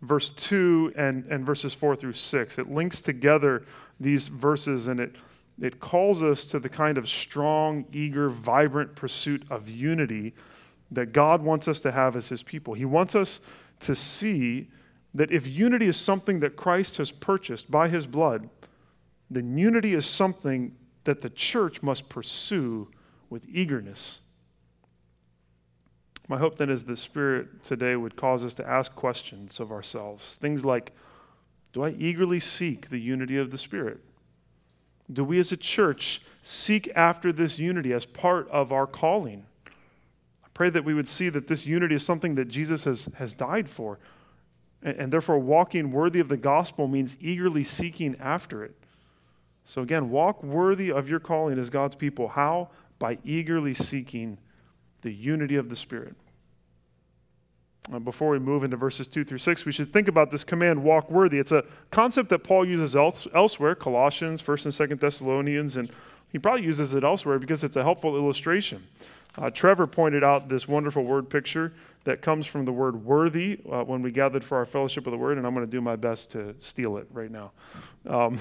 verse 0.00 0.30
2 0.30 0.94
and, 0.96 1.24
and 1.26 1.44
verses 1.44 1.74
4 1.74 1.96
through 1.96 2.14
6. 2.14 2.58
It 2.58 2.70
links 2.70 3.00
together 3.00 3.64
these 4.00 4.28
verses 4.28 4.88
and 4.88 4.98
it, 4.98 5.16
it 5.60 5.80
calls 5.80 6.22
us 6.22 6.44
to 6.44 6.58
the 6.58 6.68
kind 6.68 6.98
of 6.98 7.08
strong, 7.08 7.84
eager, 7.92 8.28
vibrant 8.28 8.96
pursuit 8.96 9.44
of 9.50 9.68
unity 9.68 10.34
that 10.90 11.12
God 11.12 11.42
wants 11.42 11.68
us 11.68 11.80
to 11.80 11.92
have 11.92 12.16
as 12.16 12.28
His 12.28 12.42
people. 12.42 12.74
He 12.74 12.84
wants 12.84 13.14
us 13.14 13.40
to 13.80 13.94
see 13.94 14.68
that 15.14 15.30
if 15.30 15.46
unity 15.46 15.86
is 15.86 15.96
something 15.96 16.40
that 16.40 16.56
Christ 16.56 16.96
has 16.96 17.10
purchased 17.10 17.70
by 17.70 17.88
his 17.88 18.06
blood, 18.06 18.48
then 19.30 19.56
unity 19.58 19.94
is 19.94 20.06
something 20.06 20.76
that 21.04 21.20
the 21.20 21.30
church 21.30 21.82
must 21.82 22.08
pursue 22.08 22.88
with 23.28 23.46
eagerness. 23.48 24.20
My 26.28 26.38
hope 26.38 26.56
then 26.56 26.70
is 26.70 26.84
the 26.84 26.96
Spirit 26.96 27.64
today 27.64 27.96
would 27.96 28.16
cause 28.16 28.44
us 28.44 28.54
to 28.54 28.68
ask 28.68 28.94
questions 28.94 29.58
of 29.60 29.72
ourselves. 29.72 30.36
Things 30.36 30.64
like 30.64 30.92
Do 31.72 31.82
I 31.82 31.90
eagerly 31.90 32.40
seek 32.40 32.90
the 32.90 32.98
unity 32.98 33.36
of 33.36 33.50
the 33.50 33.58
Spirit? 33.58 34.00
Do 35.12 35.24
we 35.24 35.38
as 35.38 35.52
a 35.52 35.56
church 35.56 36.22
seek 36.42 36.90
after 36.94 37.32
this 37.32 37.58
unity 37.58 37.92
as 37.92 38.06
part 38.06 38.48
of 38.50 38.72
our 38.72 38.86
calling? 38.86 39.44
I 39.66 40.48
pray 40.54 40.70
that 40.70 40.84
we 40.84 40.94
would 40.94 41.08
see 41.08 41.28
that 41.28 41.48
this 41.48 41.66
unity 41.66 41.96
is 41.96 42.04
something 42.04 42.34
that 42.36 42.48
Jesus 42.48 42.84
has, 42.84 43.08
has 43.16 43.34
died 43.34 43.68
for. 43.68 43.98
And, 44.82 45.12
therefore, 45.12 45.38
walking 45.38 45.92
worthy 45.92 46.18
of 46.18 46.28
the 46.28 46.36
gospel 46.36 46.88
means 46.88 47.16
eagerly 47.20 47.62
seeking 47.62 48.16
after 48.18 48.64
it. 48.64 48.74
So, 49.64 49.80
again, 49.80 50.10
walk 50.10 50.42
worthy 50.42 50.90
of 50.90 51.08
your 51.08 51.20
calling 51.20 51.58
as 51.58 51.70
God's 51.70 51.94
people. 51.94 52.28
How? 52.28 52.70
By 52.98 53.18
eagerly 53.24 53.74
seeking 53.74 54.38
the 55.02 55.12
unity 55.12 55.54
of 55.54 55.68
the 55.68 55.76
Spirit. 55.76 56.16
Before 58.04 58.30
we 58.30 58.38
move 58.38 58.62
into 58.62 58.76
verses 58.76 59.08
2 59.08 59.24
through 59.24 59.38
6, 59.38 59.64
we 59.64 59.72
should 59.72 59.92
think 59.92 60.06
about 60.06 60.30
this 60.30 60.44
command, 60.44 60.82
walk 60.84 61.10
worthy. 61.10 61.38
It's 61.38 61.50
a 61.50 61.64
concept 61.90 62.28
that 62.30 62.40
Paul 62.40 62.64
uses 62.64 62.94
elsewhere, 62.96 63.74
Colossians, 63.74 64.40
1st 64.40 64.64
and 64.66 64.90
2nd 64.90 65.00
Thessalonians, 65.00 65.76
and 65.76 65.90
He 66.28 66.38
probably 66.38 66.64
uses 66.64 66.94
it 66.94 67.02
elsewhere 67.02 67.40
because 67.40 67.64
it's 67.64 67.76
a 67.76 67.82
helpful 67.82 68.16
illustration. 68.16 68.86
Uh, 69.36 69.50
Trevor 69.50 69.86
pointed 69.86 70.22
out 70.22 70.48
this 70.48 70.68
wonderful 70.68 71.04
word 71.04 71.30
picture 71.30 71.72
that 72.04 72.20
comes 72.20 72.46
from 72.46 72.64
the 72.64 72.72
word 72.72 73.04
worthy 73.04 73.60
uh, 73.70 73.84
when 73.84 74.02
we 74.02 74.10
gathered 74.10 74.44
for 74.44 74.58
our 74.58 74.66
fellowship 74.66 75.06
of 75.06 75.12
the 75.12 75.18
word, 75.18 75.38
and 75.38 75.46
I'm 75.46 75.54
going 75.54 75.66
to 75.66 75.70
do 75.70 75.80
my 75.80 75.96
best 75.96 76.30
to 76.32 76.54
steal 76.58 76.96
it 76.96 77.06
right 77.12 77.30
now. 77.30 77.52
Um, 78.06 78.38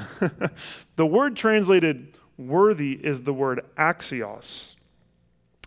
the 0.96 1.06
word 1.06 1.36
translated 1.36 2.18
worthy 2.38 2.94
is 2.94 3.22
the 3.22 3.34
word 3.34 3.64
axios, 3.78 4.76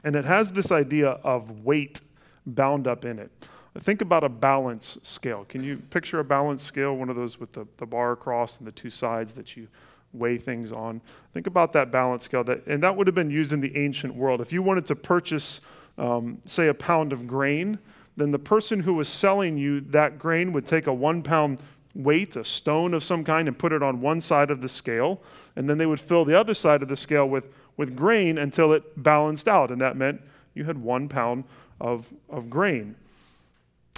and 0.02 0.16
it 0.16 0.24
has 0.24 0.52
this 0.52 0.70
idea 0.70 1.10
of 1.10 1.64
weight 1.64 2.00
bound 2.44 2.86
up 2.86 3.04
in 3.04 3.18
it. 3.18 3.30
Think 3.78 4.02
about 4.02 4.22
a 4.22 4.28
balance 4.28 4.98
scale. 5.02 5.44
Can 5.48 5.64
you 5.64 5.78
picture 5.78 6.20
a 6.20 6.24
balance 6.24 6.62
scale, 6.62 6.96
one 6.96 7.08
of 7.08 7.16
those 7.16 7.40
with 7.40 7.52
the, 7.52 7.66
the 7.78 7.86
bar 7.86 8.12
across 8.12 8.58
and 8.58 8.66
the 8.66 8.72
two 8.72 8.90
sides 8.90 9.32
that 9.34 9.56
you 9.56 9.68
weigh 10.14 10.38
things 10.38 10.72
on? 10.72 11.00
Think 11.32 11.46
about 11.46 11.72
that 11.72 11.90
balance 11.90 12.24
scale, 12.24 12.44
that, 12.44 12.66
and 12.66 12.82
that 12.82 12.96
would 12.96 13.06
have 13.06 13.14
been 13.14 13.30
used 13.30 13.52
in 13.52 13.60
the 13.60 13.76
ancient 13.76 14.14
world. 14.14 14.40
If 14.40 14.52
you 14.52 14.62
wanted 14.62 14.86
to 14.86 14.96
purchase, 14.96 15.60
um, 15.98 16.38
say, 16.46 16.68
a 16.68 16.74
pound 16.74 17.12
of 17.12 17.26
grain, 17.26 17.78
then 18.16 18.30
the 18.30 18.38
person 18.38 18.80
who 18.80 18.94
was 18.94 19.08
selling 19.08 19.56
you 19.56 19.80
that 19.80 20.18
grain 20.18 20.52
would 20.52 20.66
take 20.66 20.86
a 20.86 20.94
one 20.94 21.22
pound 21.22 21.58
weight, 21.94 22.36
a 22.36 22.44
stone 22.44 22.94
of 22.94 23.02
some 23.02 23.24
kind, 23.24 23.48
and 23.48 23.58
put 23.58 23.72
it 23.72 23.82
on 23.82 24.00
one 24.00 24.20
side 24.20 24.50
of 24.50 24.60
the 24.60 24.68
scale. 24.68 25.20
And 25.56 25.68
then 25.68 25.78
they 25.78 25.86
would 25.86 26.00
fill 26.00 26.24
the 26.24 26.38
other 26.38 26.54
side 26.54 26.82
of 26.82 26.88
the 26.88 26.96
scale 26.96 27.28
with, 27.28 27.48
with 27.76 27.96
grain 27.96 28.38
until 28.38 28.72
it 28.72 29.02
balanced 29.02 29.48
out. 29.48 29.70
And 29.70 29.80
that 29.80 29.96
meant 29.96 30.20
you 30.54 30.64
had 30.64 30.78
one 30.78 31.08
pound 31.08 31.44
of, 31.80 32.12
of 32.28 32.48
grain 32.50 32.96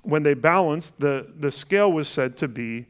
when 0.07 0.23
they 0.23 0.35
balanced, 0.35 1.01
the, 1.01 1.27
the 1.37 1.51
scale 1.51 1.93
was 1.93 2.09
said 2.09 2.37
to 2.37 2.47
be 2.47 2.87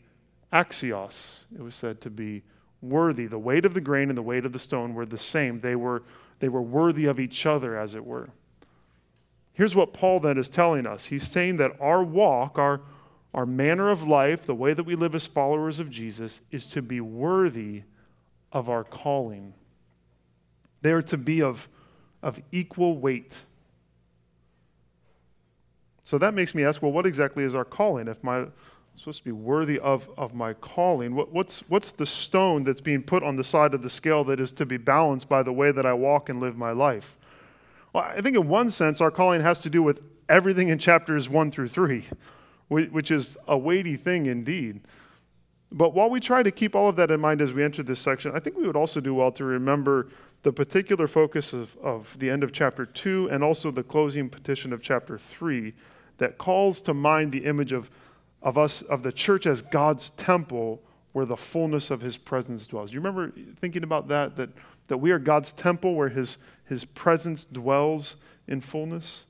axios. 0.52 1.44
It 1.54 1.62
was 1.62 1.74
said 1.74 2.00
to 2.02 2.10
be 2.10 2.42
worthy. 2.90 3.26
The 3.26 3.38
weight 3.38 3.64
of 3.64 3.74
the 3.74 3.80
grain 3.80 4.08
and 4.08 4.18
the 4.18 4.22
weight 4.22 4.44
of 4.44 4.52
the 4.52 4.58
stone 4.58 4.94
were 4.94 5.06
the 5.06 5.18
same. 5.18 5.60
They 5.60 5.76
were, 5.76 6.02
they 6.38 6.48
were 6.48 6.62
worthy 6.62 7.06
of 7.06 7.20
each 7.20 7.46
other, 7.46 7.76
as 7.76 7.94
it 7.94 8.04
were. 8.04 8.30
Here's 9.52 9.74
what 9.74 9.92
Paul 9.92 10.20
then 10.20 10.36
is 10.36 10.48
telling 10.48 10.86
us. 10.86 11.06
He's 11.06 11.28
saying 11.28 11.56
that 11.56 11.72
our 11.80 12.02
walk, 12.02 12.58
our, 12.58 12.82
our 13.32 13.46
manner 13.46 13.90
of 13.90 14.06
life, 14.06 14.44
the 14.44 14.54
way 14.54 14.74
that 14.74 14.84
we 14.84 14.94
live 14.94 15.14
as 15.14 15.26
followers 15.26 15.80
of 15.80 15.90
Jesus, 15.90 16.40
is 16.50 16.66
to 16.66 16.82
be 16.82 17.00
worthy 17.00 17.84
of 18.52 18.68
our 18.68 18.84
calling. 18.84 19.54
They 20.82 20.92
are 20.92 21.02
to 21.02 21.16
be 21.16 21.42
of, 21.42 21.68
of 22.22 22.40
equal 22.52 22.98
weight. 22.98 23.44
So 26.04 26.18
that 26.18 26.34
makes 26.34 26.54
me 26.54 26.62
ask, 26.62 26.82
well, 26.82 26.92
what 26.92 27.06
exactly 27.06 27.42
is 27.42 27.54
our 27.54 27.64
calling? 27.64 28.08
If 28.08 28.22
my 28.22 28.46
supposed 28.98 29.18
to 29.18 29.24
be 29.24 29.32
worthy 29.32 29.78
of, 29.78 30.08
of 30.16 30.34
my 30.34 30.54
calling, 30.54 31.14
what, 31.14 31.32
what's, 31.32 31.60
what's 31.68 31.92
the 31.92 32.06
stone 32.06 32.64
that's 32.64 32.80
being 32.80 33.02
put 33.02 33.22
on 33.22 33.36
the 33.36 33.44
side 33.44 33.74
of 33.74 33.82
the 33.82 33.90
scale 33.90 34.24
that 34.24 34.40
is 34.40 34.52
to 34.52 34.64
be 34.64 34.76
balanced 34.76 35.28
by 35.28 35.42
the 35.42 35.52
way 35.52 35.70
that 35.70 35.84
I 35.84 35.92
walk 35.92 36.28
and 36.28 36.40
live 36.40 36.56
my 36.56 36.72
life? 36.72 37.18
Well, 37.92 38.04
I 38.04 38.20
think 38.20 38.36
in 38.36 38.48
one 38.48 38.70
sense, 38.70 39.00
our 39.00 39.10
calling 39.10 39.42
has 39.42 39.58
to 39.60 39.70
do 39.70 39.82
with 39.82 40.02
everything 40.28 40.68
in 40.68 40.78
chapters 40.78 41.28
1 41.28 41.50
through 41.50 41.68
3, 41.68 42.04
which 42.68 43.10
is 43.10 43.36
a 43.46 43.56
weighty 43.56 43.96
thing 43.96 44.26
indeed. 44.26 44.80
But 45.70 45.94
while 45.94 46.08
we 46.08 46.20
try 46.20 46.42
to 46.42 46.50
keep 46.50 46.74
all 46.74 46.88
of 46.88 46.96
that 46.96 47.10
in 47.10 47.20
mind 47.20 47.40
as 47.40 47.52
we 47.52 47.62
enter 47.62 47.82
this 47.82 48.00
section, 48.00 48.32
I 48.34 48.40
think 48.40 48.56
we 48.56 48.66
would 48.66 48.76
also 48.76 49.00
do 49.00 49.14
well 49.14 49.32
to 49.32 49.44
remember 49.44 50.08
the 50.42 50.52
particular 50.52 51.06
focus 51.06 51.52
of, 51.52 51.76
of 51.78 52.18
the 52.18 52.30
end 52.30 52.42
of 52.44 52.52
chapter 52.52 52.86
2 52.86 53.28
and 53.30 53.42
also 53.42 53.70
the 53.70 53.82
closing 53.82 54.28
petition 54.28 54.72
of 54.72 54.80
chapter 54.80 55.18
3 55.18 55.74
that 56.18 56.38
calls 56.38 56.80
to 56.82 56.94
mind 56.94 57.32
the 57.32 57.44
image 57.44 57.72
of, 57.72 57.90
of 58.46 58.56
us, 58.56 58.80
of 58.82 59.02
the 59.02 59.10
church 59.10 59.44
as 59.44 59.60
God's 59.60 60.10
temple 60.10 60.80
where 61.12 61.26
the 61.26 61.36
fullness 61.36 61.90
of 61.90 62.00
his 62.00 62.16
presence 62.16 62.64
dwells. 62.64 62.92
You 62.92 63.00
remember 63.00 63.32
thinking 63.58 63.82
about 63.82 64.06
that, 64.06 64.36
that, 64.36 64.50
that 64.86 64.98
we 64.98 65.10
are 65.10 65.18
God's 65.18 65.52
temple 65.52 65.96
where 65.96 66.10
his, 66.10 66.38
his 66.64 66.84
presence 66.84 67.44
dwells 67.44 68.14
in 68.46 68.60
fullness? 68.60 69.26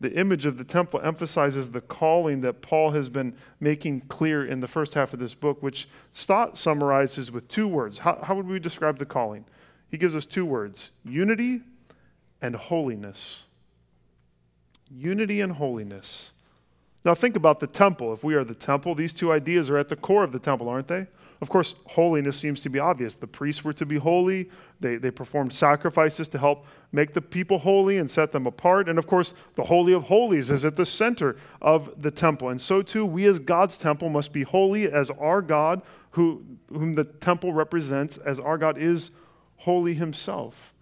The 0.00 0.12
image 0.12 0.46
of 0.46 0.56
the 0.56 0.62
temple 0.62 1.00
emphasizes 1.02 1.72
the 1.72 1.80
calling 1.80 2.42
that 2.42 2.62
Paul 2.62 2.92
has 2.92 3.08
been 3.08 3.34
making 3.58 4.02
clear 4.02 4.46
in 4.46 4.60
the 4.60 4.68
first 4.68 4.94
half 4.94 5.12
of 5.12 5.18
this 5.18 5.34
book, 5.34 5.60
which 5.60 5.88
Stott 6.12 6.56
summarizes 6.56 7.32
with 7.32 7.48
two 7.48 7.66
words. 7.66 7.98
How, 7.98 8.20
how 8.22 8.36
would 8.36 8.46
we 8.46 8.60
describe 8.60 8.98
the 8.98 9.06
calling? 9.06 9.46
He 9.90 9.98
gives 9.98 10.14
us 10.14 10.26
two 10.26 10.46
words 10.46 10.90
unity 11.04 11.62
and 12.40 12.54
holiness 12.54 13.46
unity 14.90 15.40
and 15.40 15.54
holiness. 15.54 16.33
Now, 17.04 17.14
think 17.14 17.36
about 17.36 17.60
the 17.60 17.66
temple. 17.66 18.14
If 18.14 18.24
we 18.24 18.34
are 18.34 18.44
the 18.44 18.54
temple, 18.54 18.94
these 18.94 19.12
two 19.12 19.30
ideas 19.30 19.68
are 19.68 19.76
at 19.76 19.88
the 19.88 19.96
core 19.96 20.24
of 20.24 20.32
the 20.32 20.38
temple, 20.38 20.68
aren't 20.68 20.88
they? 20.88 21.06
Of 21.42 21.50
course, 21.50 21.74
holiness 21.88 22.38
seems 22.38 22.60
to 22.62 22.70
be 22.70 22.78
obvious. 22.78 23.14
The 23.16 23.26
priests 23.26 23.62
were 23.62 23.74
to 23.74 23.84
be 23.84 23.96
holy, 23.96 24.48
they, 24.80 24.96
they 24.96 25.10
performed 25.10 25.52
sacrifices 25.52 26.28
to 26.28 26.38
help 26.38 26.64
make 26.90 27.12
the 27.12 27.20
people 27.20 27.58
holy 27.58 27.98
and 27.98 28.10
set 28.10 28.32
them 28.32 28.46
apart. 28.46 28.88
And 28.88 28.98
of 28.98 29.06
course, 29.06 29.34
the 29.54 29.64
Holy 29.64 29.92
of 29.92 30.04
Holies 30.04 30.50
is 30.50 30.64
at 30.64 30.76
the 30.76 30.86
center 30.86 31.36
of 31.60 31.90
the 32.00 32.10
temple. 32.10 32.48
And 32.48 32.62
so, 32.62 32.80
too, 32.80 33.04
we 33.04 33.26
as 33.26 33.38
God's 33.38 33.76
temple 33.76 34.08
must 34.08 34.32
be 34.32 34.42
holy 34.42 34.90
as 34.90 35.10
our 35.10 35.42
God, 35.42 35.82
who, 36.12 36.42
whom 36.72 36.94
the 36.94 37.04
temple 37.04 37.52
represents, 37.52 38.16
as 38.16 38.40
our 38.40 38.56
God 38.56 38.78
is 38.78 39.10
holy 39.58 39.94
himself. 39.94 40.72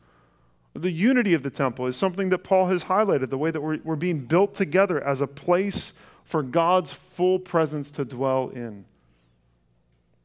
The 0.75 0.93
unity 0.93 1.35
of 1.35 1.43
the 1.43 1.51
temple 1.51 1.87
is 1.87 1.97
something 1.97 2.29
that 2.29 2.39
Paul 2.39 2.67
has 2.67 2.85
highlighted, 2.85 3.31
the 3.31 3.39
way 3.39 3.51
that 3.51 3.61
we're, 3.61 3.81
we're 3.83 3.97
being 3.97 4.21
built 4.21 4.55
together 4.55 5.03
as 5.03 5.21
a 5.21 5.27
place 5.27 5.93
for 6.33 6.43
God's 6.43 6.95
full 6.95 7.39
presence 7.39 7.91
to 7.91 8.07
dwell 8.07 8.49
in. 8.49 8.87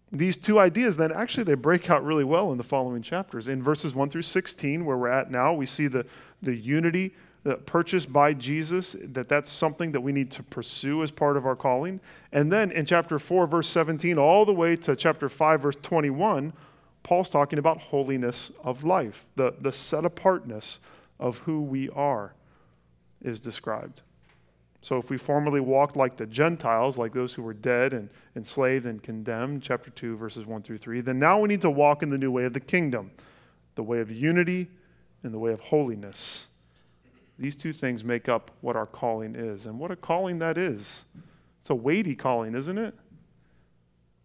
These 0.09 0.37
two 0.37 0.57
ideas 0.57 0.95
then 0.95 1.11
actually 1.11 1.43
they 1.43 1.53
break 1.53 1.89
out 1.89 2.01
really 2.01 2.23
well 2.23 2.49
in 2.53 2.57
the 2.57 2.63
following 2.63 3.01
chapters. 3.01 3.49
In 3.49 3.61
verses 3.61 3.93
1 3.93 4.09
through 4.09 4.21
16, 4.21 4.85
where 4.85 4.95
we're 4.95 5.09
at 5.09 5.29
now, 5.29 5.51
we 5.51 5.65
see 5.65 5.87
the, 5.87 6.05
the 6.41 6.55
unity 6.55 7.13
purchased 7.65 8.13
by 8.13 8.33
Jesus, 8.33 8.95
that 9.01 9.27
that's 9.27 9.51
something 9.51 9.91
that 9.91 9.99
we 9.99 10.13
need 10.13 10.31
to 10.31 10.43
pursue 10.43 11.03
as 11.03 11.11
part 11.11 11.35
of 11.35 11.45
our 11.45 11.57
calling. 11.57 11.99
And 12.31 12.53
then 12.53 12.71
in 12.71 12.85
chapter 12.85 13.19
4, 13.19 13.45
verse 13.45 13.67
17, 13.67 14.17
all 14.17 14.45
the 14.45 14.53
way 14.53 14.77
to 14.77 14.95
chapter 14.95 15.27
5, 15.27 15.61
verse 15.61 15.77
21, 15.81 16.53
Paul's 17.03 17.29
talking 17.29 17.59
about 17.59 17.79
holiness 17.79 18.49
of 18.63 18.85
life, 18.85 19.25
the, 19.35 19.55
the 19.59 19.73
set 19.73 20.05
apartness 20.05 20.79
of 21.19 21.39
who 21.39 21.61
we 21.61 21.89
are 21.89 22.33
is 23.21 23.41
described. 23.41 24.03
So 24.87 24.97
if 24.97 25.09
we 25.09 25.17
formerly 25.17 25.59
walked 25.59 25.97
like 25.97 26.15
the 26.15 26.25
Gentiles, 26.25 26.97
like 26.97 27.11
those 27.11 27.33
who 27.33 27.41
were 27.41 27.53
dead 27.53 27.91
and 27.91 28.09
enslaved 28.37 28.85
and 28.85 29.03
condemned, 29.03 29.61
chapter 29.61 29.89
2, 29.89 30.15
verses 30.15 30.45
1 30.45 30.61
through 30.61 30.77
3, 30.77 31.01
then 31.01 31.19
now 31.19 31.41
we 31.41 31.49
need 31.49 31.59
to 31.59 31.69
walk 31.69 32.03
in 32.03 32.09
the 32.09 32.17
new 32.17 32.31
way 32.31 32.45
of 32.45 32.53
the 32.53 32.61
kingdom, 32.61 33.11
the 33.75 33.83
way 33.83 33.99
of 33.99 34.09
unity 34.09 34.69
and 35.23 35.33
the 35.33 35.39
way 35.39 35.51
of 35.51 35.59
holiness. 35.59 36.47
These 37.37 37.57
two 37.57 37.73
things 37.73 38.05
make 38.05 38.29
up 38.29 38.49
what 38.61 38.77
our 38.77 38.85
calling 38.85 39.35
is. 39.35 39.65
And 39.65 39.77
what 39.77 39.91
a 39.91 39.97
calling 39.97 40.39
that 40.39 40.57
is. 40.57 41.03
It's 41.59 41.69
a 41.69 41.75
weighty 41.75 42.15
calling, 42.15 42.55
isn't 42.55 42.77
it? 42.77 42.95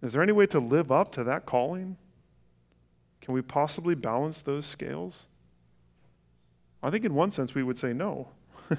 Is 0.00 0.12
there 0.12 0.22
any 0.22 0.30
way 0.30 0.46
to 0.46 0.60
live 0.60 0.92
up 0.92 1.10
to 1.14 1.24
that 1.24 1.44
calling? 1.44 1.96
Can 3.20 3.34
we 3.34 3.42
possibly 3.42 3.96
balance 3.96 4.42
those 4.42 4.64
scales? 4.64 5.26
I 6.84 6.90
think, 6.90 7.04
in 7.04 7.16
one 7.16 7.32
sense, 7.32 7.52
we 7.52 7.64
would 7.64 7.80
say 7.80 7.92
no. 7.92 8.28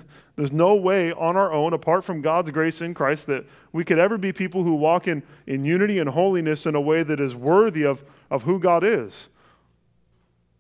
There's 0.36 0.52
no 0.52 0.76
way 0.76 1.12
on 1.12 1.36
our 1.38 1.52
own, 1.52 1.74
apart 1.74 2.04
from 2.04 2.22
God's 2.22 2.52
grace 2.52 2.82
in 2.82 2.94
Christ, 2.94 3.28
that 3.28 3.46
we 3.72 3.84
could 3.84 4.00
ever 4.00 4.18
be 4.18 4.34
people 4.34 4.64
who 4.64 4.76
walk 4.76 5.08
in, 5.08 5.24
in 5.46 5.66
unity 5.66 6.00
and 6.00 6.10
holiness 6.10 6.66
in 6.66 6.76
a 6.76 6.82
way 6.82 7.04
that 7.04 7.20
is 7.20 7.36
worthy 7.36 7.84
of, 7.84 8.04
of 8.30 8.44
who 8.44 8.60
God 8.60 8.84
is. 8.84 9.30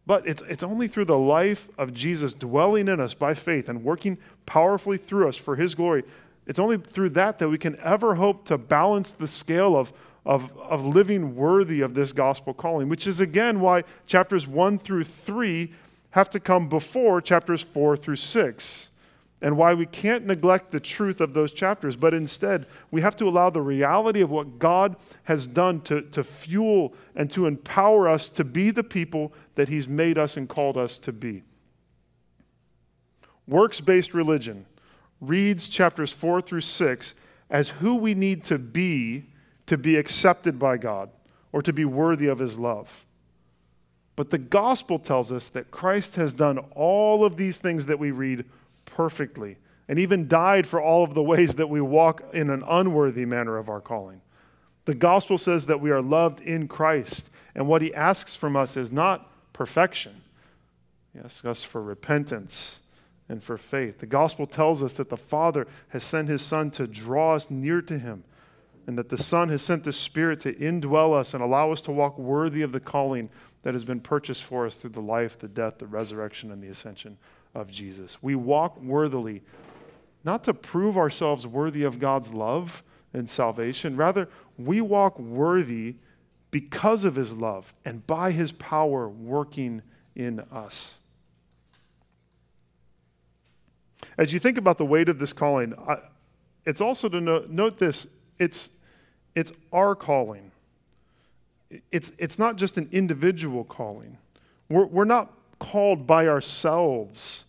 But 0.05 0.27
it's, 0.27 0.41
it's 0.49 0.63
only 0.63 0.87
through 0.87 1.05
the 1.05 1.17
life 1.17 1.69
of 1.77 1.93
Jesus 1.93 2.33
dwelling 2.33 2.87
in 2.87 2.99
us 2.99 3.13
by 3.13 3.33
faith 3.33 3.69
and 3.69 3.83
working 3.83 4.17
powerfully 4.45 4.97
through 4.97 5.29
us 5.29 5.37
for 5.37 5.55
his 5.55 5.75
glory. 5.75 6.03
It's 6.45 6.59
only 6.59 6.77
through 6.77 7.11
that 7.11 7.39
that 7.39 7.49
we 7.49 7.57
can 7.57 7.79
ever 7.79 8.15
hope 8.15 8.45
to 8.45 8.57
balance 8.57 9.13
the 9.13 9.27
scale 9.27 9.77
of, 9.77 9.93
of, 10.25 10.55
of 10.57 10.85
living 10.85 11.35
worthy 11.35 11.79
of 11.79 11.93
this 11.93 12.11
gospel 12.11 12.53
calling, 12.53 12.89
which 12.89 13.07
is 13.07 13.21
again 13.21 13.61
why 13.61 13.83
chapters 14.05 14.45
1 14.45 14.79
through 14.79 15.05
3 15.05 15.71
have 16.11 16.29
to 16.29 16.39
come 16.39 16.67
before 16.67 17.21
chapters 17.21 17.61
4 17.61 17.97
through 17.97 18.17
6, 18.17 18.89
and 19.43 19.57
why 19.57 19.73
we 19.73 19.85
can't 19.85 20.25
neglect 20.25 20.71
the 20.71 20.79
truth 20.79 21.19
of 21.19 21.33
those 21.33 21.51
chapters, 21.51 21.97
but 21.97 22.13
instead 22.13 22.65
we 22.91 23.01
have 23.01 23.17
to 23.17 23.27
allow 23.27 23.50
the 23.50 23.62
reality 23.62 24.21
of 24.21 24.31
what 24.31 24.57
God 24.57 24.95
has 25.23 25.45
done 25.45 25.81
to, 25.81 26.01
to 26.01 26.23
fuel 26.23 26.93
and 27.13 27.29
to 27.31 27.45
empower 27.45 28.07
us 28.07 28.29
to 28.29 28.45
be 28.45 28.71
the 28.71 28.85
people 28.85 29.33
that 29.55 29.67
He's 29.67 29.88
made 29.88 30.17
us 30.17 30.38
and 30.38 30.47
called 30.47 30.77
us 30.77 30.97
to 31.00 31.12
be. 31.12 31.43
Works 33.45 33.81
based 33.81 34.13
religion 34.13 34.65
reads 35.19 35.67
chapters 35.67 36.13
4 36.13 36.39
through 36.39 36.62
6 36.62 37.13
as 37.50 37.69
who 37.69 37.95
we 37.95 38.15
need 38.15 38.45
to 38.45 38.57
be 38.57 39.25
to 39.65 39.77
be 39.77 39.97
accepted 39.97 40.57
by 40.57 40.77
God 40.77 41.09
or 41.51 41.62
to 41.62 41.73
be 41.73 41.83
worthy 41.83 42.27
of 42.27 42.39
his 42.39 42.57
love. 42.57 43.05
But 44.15 44.29
the 44.29 44.38
gospel 44.38 45.00
tells 45.00 45.33
us 45.33 45.50
that 45.50 45.69
Christ 45.69 46.15
has 46.15 46.33
done 46.33 46.59
all 46.75 47.25
of 47.25 47.35
these 47.35 47.57
things 47.57 47.88
that 47.88 48.00
we 48.00 48.12
read 48.12 48.45
perfectly 48.85 49.57
and 49.87 49.99
even 49.99 50.27
died 50.27 50.65
for 50.65 50.81
all 50.81 51.03
of 51.03 51.13
the 51.13 51.23
ways 51.23 51.55
that 51.55 51.69
we 51.69 51.81
walk 51.81 52.23
in 52.33 52.49
an 52.49 52.63
unworthy 52.67 53.25
manner 53.25 53.57
of 53.57 53.69
our 53.69 53.81
calling. 53.81 54.21
The 54.85 54.95
gospel 54.95 55.37
says 55.37 55.65
that 55.67 55.81
we 55.81 55.91
are 55.91 56.01
loved 56.01 56.39
in 56.41 56.67
Christ, 56.67 57.29
and 57.55 57.67
what 57.67 57.81
he 57.81 57.93
asks 57.93 58.35
from 58.35 58.55
us 58.55 58.75
is 58.75 58.91
not 58.91 59.29
perfection. 59.53 60.21
He 61.13 61.19
asks 61.19 61.45
us 61.45 61.63
for 61.63 61.81
repentance 61.81 62.79
and 63.29 63.43
for 63.43 63.57
faith. 63.57 63.99
The 63.99 64.05
gospel 64.05 64.45
tells 64.45 64.83
us 64.83 64.95
that 64.97 65.09
the 65.09 65.17
Father 65.17 65.67
has 65.89 66.03
sent 66.03 66.27
his 66.27 66.41
Son 66.41 66.71
to 66.71 66.87
draw 66.87 67.35
us 67.35 67.49
near 67.49 67.81
to 67.81 67.97
him, 67.97 68.23
and 68.87 68.97
that 68.97 69.09
the 69.09 69.17
Son 69.17 69.49
has 69.49 69.61
sent 69.61 69.83
the 69.83 69.93
Spirit 69.93 70.41
to 70.41 70.53
indwell 70.53 71.13
us 71.13 71.33
and 71.33 71.41
allow 71.41 71.71
us 71.71 71.81
to 71.81 71.91
walk 71.91 72.17
worthy 72.17 72.61
of 72.61 72.73
the 72.73 72.81
calling 72.81 73.29
that 73.61 73.73
has 73.73 73.85
been 73.85 74.01
purchased 74.01 74.43
for 74.43 74.65
us 74.65 74.75
through 74.75 74.89
the 74.89 75.01
life, 75.01 75.39
the 75.39 75.47
death, 75.47 75.77
the 75.77 75.87
resurrection, 75.87 76.51
and 76.51 76.61
the 76.61 76.67
ascension 76.67 77.17
of 77.53 77.69
Jesus. 77.69 78.17
We 78.22 78.36
walk 78.36 78.81
worthily, 78.81 79.41
not 80.24 80.43
to 80.45 80.53
prove 80.53 80.98
ourselves 80.98 81.45
worthy 81.45 81.83
of 81.83 82.00
God's 82.00 82.33
love 82.33 82.83
and 83.13 83.29
salvation, 83.29 83.95
rather, 83.95 84.27
we 84.57 84.81
walk 84.81 85.19
worthy 85.19 85.95
because 86.51 87.05
of 87.05 87.15
his 87.15 87.33
love 87.33 87.74
and 87.83 88.05
by 88.05 88.31
his 88.31 88.51
power 88.51 89.07
working 89.07 89.81
in 90.15 90.39
us. 90.51 91.00
As 94.17 94.33
you 94.33 94.39
think 94.39 94.57
about 94.57 94.77
the 94.77 94.86
weight 94.86 95.10
of 95.10 95.19
this 95.19 95.33
calling, 95.33 95.74
I, 95.88 95.98
it's 96.65 96.81
also 96.81 97.10
to 97.10 97.19
note, 97.19 97.50
note 97.50 97.79
this 97.79 98.07
it's, 98.39 98.69
it's 99.36 99.51
our 99.72 99.95
calling. 99.95 100.51
It's, 101.91 102.12
it's 102.17 102.38
not 102.38 102.55
just 102.55 102.77
an 102.77 102.88
individual 102.91 103.63
calling. 103.63 104.17
We're, 104.69 104.86
we're 104.86 105.05
not 105.05 105.33
called 105.60 106.05
by 106.07 106.27
ourselves 106.27 107.45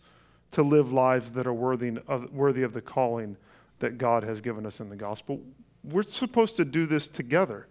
to 0.51 0.63
live 0.63 0.91
lives 0.91 1.31
that 1.31 1.45
are 1.45 1.53
worthy 1.53 1.97
of, 2.07 2.31
worthy 2.31 2.63
of 2.63 2.73
the 2.73 2.81
calling 2.81 3.37
that 3.79 3.97
God 3.97 4.23
has 4.23 4.41
given 4.41 4.65
us 4.65 4.79
in 4.79 4.89
the 4.89 4.95
gospel. 4.95 5.41
We're 5.83 6.03
supposed 6.03 6.55
to 6.57 6.65
do 6.65 6.85
this 6.85 7.07
together. 7.07 7.67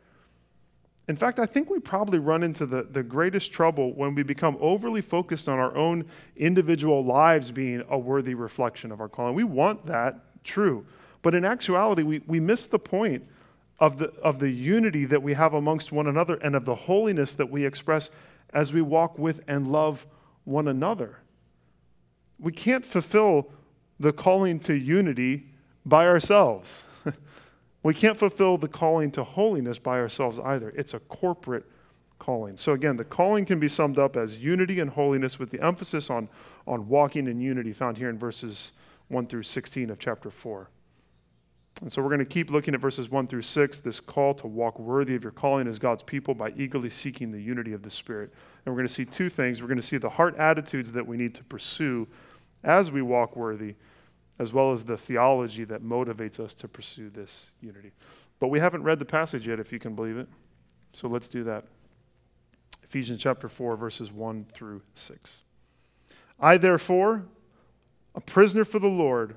In 1.06 1.16
fact, 1.16 1.38
I 1.38 1.46
think 1.46 1.68
we 1.68 1.80
probably 1.80 2.18
run 2.18 2.42
into 2.42 2.64
the, 2.64 2.82
the 2.82 3.02
greatest 3.02 3.52
trouble 3.52 3.92
when 3.92 4.14
we 4.14 4.22
become 4.22 4.56
overly 4.60 5.02
focused 5.02 5.48
on 5.48 5.58
our 5.58 5.74
own 5.76 6.06
individual 6.36 7.04
lives 7.04 7.50
being 7.50 7.82
a 7.88 7.98
worthy 7.98 8.34
reflection 8.34 8.90
of 8.90 9.00
our 9.00 9.08
calling. 9.08 9.34
We 9.34 9.44
want 9.44 9.86
that, 9.86 10.20
true. 10.44 10.86
But 11.20 11.34
in 11.34 11.44
actuality, 11.44 12.02
we, 12.02 12.22
we 12.26 12.40
miss 12.40 12.66
the 12.66 12.78
point 12.78 13.26
of 13.78 13.98
the, 13.98 14.12
of 14.22 14.38
the 14.38 14.50
unity 14.50 15.04
that 15.06 15.22
we 15.22 15.34
have 15.34 15.52
amongst 15.52 15.92
one 15.92 16.06
another 16.06 16.36
and 16.36 16.54
of 16.54 16.64
the 16.64 16.74
holiness 16.74 17.34
that 17.34 17.50
we 17.50 17.66
express 17.66 18.10
as 18.52 18.72
we 18.72 18.80
walk 18.80 19.18
with 19.18 19.40
and 19.46 19.70
love 19.70 20.06
one 20.44 20.68
another. 20.68 21.18
We 22.38 22.52
can't 22.52 22.84
fulfill 22.84 23.50
the 23.98 24.12
calling 24.12 24.60
to 24.60 24.74
unity 24.74 25.48
by 25.84 26.06
ourselves. 26.06 26.84
We 27.84 27.92
can't 27.92 28.16
fulfill 28.16 28.56
the 28.56 28.66
calling 28.66 29.10
to 29.10 29.22
holiness 29.22 29.78
by 29.78 29.98
ourselves 29.98 30.38
either. 30.38 30.70
It's 30.70 30.94
a 30.94 31.00
corporate 31.00 31.66
calling. 32.18 32.56
So, 32.56 32.72
again, 32.72 32.96
the 32.96 33.04
calling 33.04 33.44
can 33.44 33.60
be 33.60 33.68
summed 33.68 33.98
up 33.98 34.16
as 34.16 34.38
unity 34.38 34.80
and 34.80 34.88
holiness 34.88 35.38
with 35.38 35.50
the 35.50 35.62
emphasis 35.62 36.08
on, 36.08 36.30
on 36.66 36.88
walking 36.88 37.26
in 37.26 37.42
unity 37.42 37.74
found 37.74 37.98
here 37.98 38.08
in 38.08 38.18
verses 38.18 38.72
1 39.08 39.26
through 39.26 39.42
16 39.42 39.90
of 39.90 39.98
chapter 39.98 40.30
4. 40.30 40.70
And 41.80 41.92
so 41.92 42.00
we're 42.02 42.08
going 42.08 42.20
to 42.20 42.24
keep 42.24 42.50
looking 42.50 42.74
at 42.74 42.80
verses 42.80 43.10
1 43.10 43.26
through 43.26 43.42
6, 43.42 43.80
this 43.80 44.00
call 44.00 44.32
to 44.34 44.46
walk 44.46 44.78
worthy 44.78 45.16
of 45.16 45.22
your 45.22 45.32
calling 45.32 45.66
as 45.66 45.78
God's 45.78 46.02
people 46.02 46.34
by 46.34 46.52
eagerly 46.56 46.88
seeking 46.88 47.32
the 47.32 47.42
unity 47.42 47.72
of 47.72 47.82
the 47.82 47.90
Spirit. 47.90 48.32
And 48.64 48.72
we're 48.72 48.78
going 48.78 48.88
to 48.88 48.94
see 48.94 49.04
two 49.04 49.28
things. 49.28 49.60
We're 49.60 49.68
going 49.68 49.80
to 49.80 49.86
see 49.86 49.96
the 49.96 50.10
heart 50.10 50.36
attitudes 50.36 50.92
that 50.92 51.06
we 51.06 51.16
need 51.16 51.34
to 51.34 51.44
pursue 51.44 52.06
as 52.62 52.92
we 52.92 53.02
walk 53.02 53.36
worthy 53.36 53.74
as 54.38 54.52
well 54.52 54.72
as 54.72 54.84
the 54.84 54.96
theology 54.96 55.64
that 55.64 55.82
motivates 55.82 56.40
us 56.40 56.54
to 56.54 56.68
pursue 56.68 57.08
this 57.08 57.50
unity. 57.60 57.92
But 58.40 58.48
we 58.48 58.58
haven't 58.58 58.82
read 58.82 58.98
the 58.98 59.04
passage 59.04 59.46
yet, 59.46 59.60
if 59.60 59.72
you 59.72 59.78
can 59.78 59.94
believe 59.94 60.16
it. 60.16 60.28
So 60.92 61.08
let's 61.08 61.28
do 61.28 61.44
that. 61.44 61.64
Ephesians 62.82 63.20
chapter 63.22 63.48
4, 63.48 63.76
verses 63.76 64.12
1 64.12 64.46
through 64.52 64.82
6. 64.94 65.42
I, 66.40 66.56
therefore, 66.56 67.26
a 68.14 68.20
prisoner 68.20 68.64
for 68.64 68.78
the 68.78 68.88
Lord, 68.88 69.36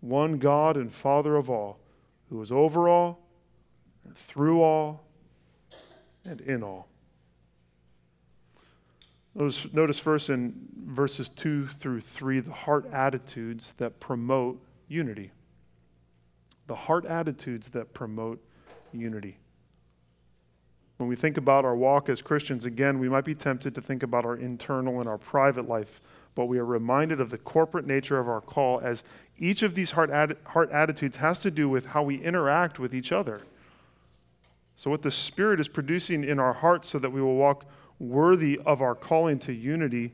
one 0.00 0.38
God 0.38 0.76
and 0.76 0.92
Father 0.92 1.36
of 1.36 1.50
all, 1.50 1.78
who 2.28 2.40
is 2.40 2.50
over 2.50 2.88
all 2.88 3.20
and 4.04 4.16
through 4.16 4.62
all 4.62 5.04
and 6.24 6.40
in 6.40 6.62
all. 6.62 6.88
Notice, 9.34 9.72
notice 9.72 9.98
first 9.98 10.28
in 10.28 10.54
verses 10.86 11.28
2 11.28 11.66
through 11.66 12.00
3 12.00 12.40
the 12.40 12.52
heart 12.52 12.86
attitudes 12.92 13.74
that 13.78 14.00
promote 14.00 14.60
unity 14.88 15.30
the 16.70 16.76
heart 16.76 17.04
attitudes 17.04 17.70
that 17.70 17.92
promote 17.94 18.40
unity. 18.92 19.38
When 20.98 21.08
we 21.08 21.16
think 21.16 21.36
about 21.36 21.64
our 21.64 21.74
walk 21.74 22.08
as 22.08 22.22
Christians, 22.22 22.64
again, 22.64 23.00
we 23.00 23.08
might 23.08 23.24
be 23.24 23.34
tempted 23.34 23.74
to 23.74 23.80
think 23.80 24.04
about 24.04 24.24
our 24.24 24.36
internal 24.36 25.00
and 25.00 25.08
our 25.08 25.18
private 25.18 25.66
life, 25.66 26.00
but 26.36 26.46
we 26.46 26.60
are 26.60 26.64
reminded 26.64 27.20
of 27.20 27.30
the 27.30 27.38
corporate 27.38 27.88
nature 27.88 28.20
of 28.20 28.28
our 28.28 28.40
call 28.40 28.78
as 28.84 29.02
each 29.40 29.62
of 29.62 29.74
these 29.74 29.92
heart, 29.92 30.10
heart 30.48 30.70
attitudes 30.70 31.16
has 31.16 31.38
to 31.40 31.50
do 31.50 31.68
with 31.68 31.86
how 31.86 32.02
we 32.02 32.22
interact 32.22 32.78
with 32.78 32.94
each 32.94 33.10
other. 33.10 33.40
So, 34.76 34.90
what 34.90 35.02
the 35.02 35.10
Spirit 35.10 35.58
is 35.60 35.68
producing 35.68 36.22
in 36.22 36.38
our 36.38 36.52
hearts 36.52 36.88
so 36.90 36.98
that 36.98 37.10
we 37.10 37.20
will 37.20 37.36
walk 37.36 37.64
worthy 37.98 38.60
of 38.64 38.80
our 38.80 38.94
calling 38.94 39.38
to 39.40 39.52
unity, 39.52 40.12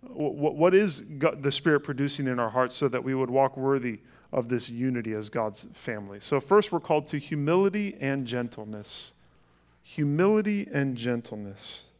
What, 0.00 0.56
what 0.56 0.74
is 0.74 1.02
the 1.08 1.52
Spirit 1.52 1.80
producing 1.80 2.26
in 2.26 2.38
our 2.38 2.50
hearts 2.50 2.74
so 2.74 2.88
that 2.88 3.04
we 3.04 3.14
would 3.14 3.30
walk 3.30 3.56
worthy 3.56 4.00
of 4.32 4.48
this 4.48 4.70
unity 4.70 5.12
as 5.12 5.28
God's 5.28 5.66
family. 5.74 6.18
So, 6.20 6.40
first, 6.40 6.72
we're 6.72 6.80
called 6.80 7.06
to 7.08 7.18
humility 7.18 7.96
and 8.00 8.26
gentleness. 8.26 9.12
Humility 9.82 10.66
and 10.72 10.96
gentleness. 10.96 11.91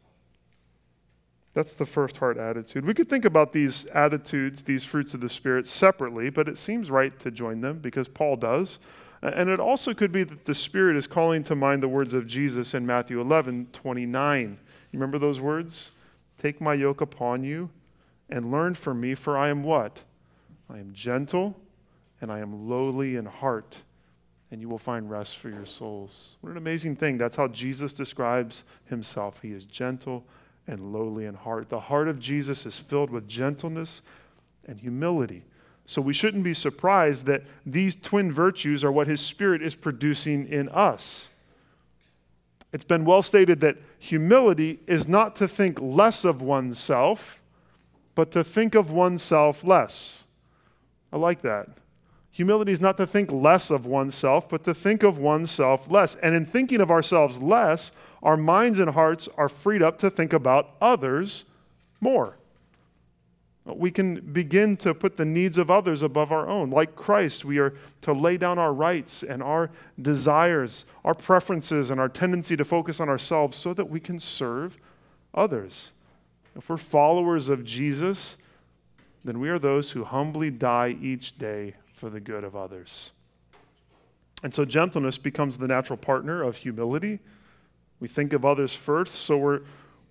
That's 1.54 1.74
the 1.74 1.84
first 1.84 2.16
heart 2.16 2.38
attitude. 2.38 2.86
We 2.86 2.94
could 2.94 3.08
think 3.08 3.24
about 3.24 3.52
these 3.52 3.84
attitudes, 3.86 4.62
these 4.62 4.84
fruits 4.84 5.12
of 5.12 5.20
the 5.20 5.28
Spirit, 5.28 5.66
separately, 5.66 6.30
but 6.30 6.48
it 6.48 6.56
seems 6.56 6.90
right 6.90 7.18
to 7.20 7.30
join 7.30 7.60
them 7.60 7.78
because 7.78 8.08
Paul 8.08 8.36
does. 8.36 8.78
And 9.20 9.50
it 9.50 9.60
also 9.60 9.94
could 9.94 10.12
be 10.12 10.24
that 10.24 10.46
the 10.46 10.54
Spirit 10.54 10.96
is 10.96 11.06
calling 11.06 11.42
to 11.44 11.54
mind 11.54 11.82
the 11.82 11.88
words 11.88 12.14
of 12.14 12.26
Jesus 12.26 12.74
in 12.74 12.86
Matthew 12.86 13.20
11 13.20 13.68
29. 13.72 14.58
You 14.90 14.98
remember 14.98 15.18
those 15.18 15.40
words? 15.40 15.92
Take 16.38 16.60
my 16.60 16.74
yoke 16.74 17.00
upon 17.00 17.44
you 17.44 17.70
and 18.28 18.50
learn 18.50 18.74
from 18.74 19.00
me, 19.00 19.14
for 19.14 19.36
I 19.36 19.48
am 19.48 19.62
what? 19.62 20.02
I 20.68 20.78
am 20.78 20.92
gentle 20.94 21.56
and 22.20 22.32
I 22.32 22.38
am 22.38 22.68
lowly 22.68 23.16
in 23.16 23.26
heart, 23.26 23.82
and 24.50 24.60
you 24.60 24.68
will 24.68 24.78
find 24.78 25.10
rest 25.10 25.36
for 25.36 25.50
your 25.50 25.66
souls. 25.66 26.36
What 26.40 26.50
an 26.50 26.56
amazing 26.56 26.96
thing. 26.96 27.18
That's 27.18 27.36
how 27.36 27.48
Jesus 27.48 27.92
describes 27.92 28.64
himself. 28.86 29.40
He 29.42 29.52
is 29.52 29.64
gentle 29.66 30.24
and 30.66 30.92
lowly 30.92 31.24
in 31.24 31.34
heart. 31.34 31.68
The 31.68 31.80
heart 31.80 32.08
of 32.08 32.18
Jesus 32.18 32.66
is 32.66 32.78
filled 32.78 33.10
with 33.10 33.28
gentleness 33.28 34.02
and 34.66 34.80
humility. 34.80 35.42
So 35.86 36.00
we 36.00 36.12
shouldn't 36.12 36.44
be 36.44 36.54
surprised 36.54 37.26
that 37.26 37.42
these 37.66 37.96
twin 37.96 38.32
virtues 38.32 38.84
are 38.84 38.92
what 38.92 39.06
his 39.06 39.20
spirit 39.20 39.62
is 39.62 39.74
producing 39.74 40.46
in 40.46 40.68
us. 40.68 41.30
It's 42.72 42.84
been 42.84 43.04
well 43.04 43.22
stated 43.22 43.60
that 43.60 43.76
humility 43.98 44.80
is 44.86 45.06
not 45.06 45.36
to 45.36 45.48
think 45.48 45.78
less 45.80 46.24
of 46.24 46.40
oneself, 46.40 47.42
but 48.14 48.30
to 48.30 48.42
think 48.42 48.74
of 48.74 48.90
oneself 48.90 49.62
less. 49.64 50.26
I 51.12 51.18
like 51.18 51.42
that. 51.42 51.68
Humility 52.32 52.72
is 52.72 52.80
not 52.80 52.96
to 52.96 53.06
think 53.06 53.30
less 53.30 53.70
of 53.70 53.84
oneself, 53.84 54.48
but 54.48 54.64
to 54.64 54.72
think 54.72 55.02
of 55.02 55.18
oneself 55.18 55.90
less. 55.90 56.14
And 56.16 56.34
in 56.34 56.46
thinking 56.46 56.80
of 56.80 56.90
ourselves 56.90 57.42
less, 57.42 57.92
our 58.22 58.38
minds 58.38 58.78
and 58.78 58.90
hearts 58.90 59.28
are 59.36 59.50
freed 59.50 59.82
up 59.82 59.98
to 59.98 60.10
think 60.10 60.32
about 60.32 60.70
others 60.80 61.44
more. 62.00 62.38
We 63.66 63.90
can 63.90 64.20
begin 64.20 64.78
to 64.78 64.94
put 64.94 65.18
the 65.18 65.26
needs 65.26 65.58
of 65.58 65.70
others 65.70 66.00
above 66.00 66.32
our 66.32 66.48
own. 66.48 66.70
Like 66.70 66.96
Christ, 66.96 67.44
we 67.44 67.58
are 67.58 67.74
to 68.00 68.14
lay 68.14 68.38
down 68.38 68.58
our 68.58 68.72
rights 68.72 69.22
and 69.22 69.42
our 69.42 69.70
desires, 70.00 70.86
our 71.04 71.14
preferences, 71.14 71.90
and 71.90 72.00
our 72.00 72.08
tendency 72.08 72.56
to 72.56 72.64
focus 72.64 72.98
on 72.98 73.10
ourselves 73.10 73.58
so 73.58 73.74
that 73.74 73.90
we 73.90 74.00
can 74.00 74.18
serve 74.18 74.78
others. 75.34 75.92
If 76.56 76.70
we're 76.70 76.78
followers 76.78 77.50
of 77.50 77.62
Jesus, 77.62 78.38
then 79.22 79.38
we 79.38 79.50
are 79.50 79.58
those 79.58 79.90
who 79.90 80.04
humbly 80.04 80.50
die 80.50 80.96
each 81.00 81.38
day 81.38 81.74
for 82.02 82.10
the 82.10 82.18
good 82.18 82.42
of 82.42 82.56
others. 82.56 83.12
And 84.42 84.52
so 84.52 84.64
gentleness 84.64 85.18
becomes 85.18 85.58
the 85.58 85.68
natural 85.68 85.96
partner 85.96 86.42
of 86.42 86.56
humility. 86.56 87.20
We 88.00 88.08
think 88.08 88.32
of 88.32 88.44
others 88.44 88.74
first, 88.74 89.14
so 89.14 89.38
we're, 89.38 89.60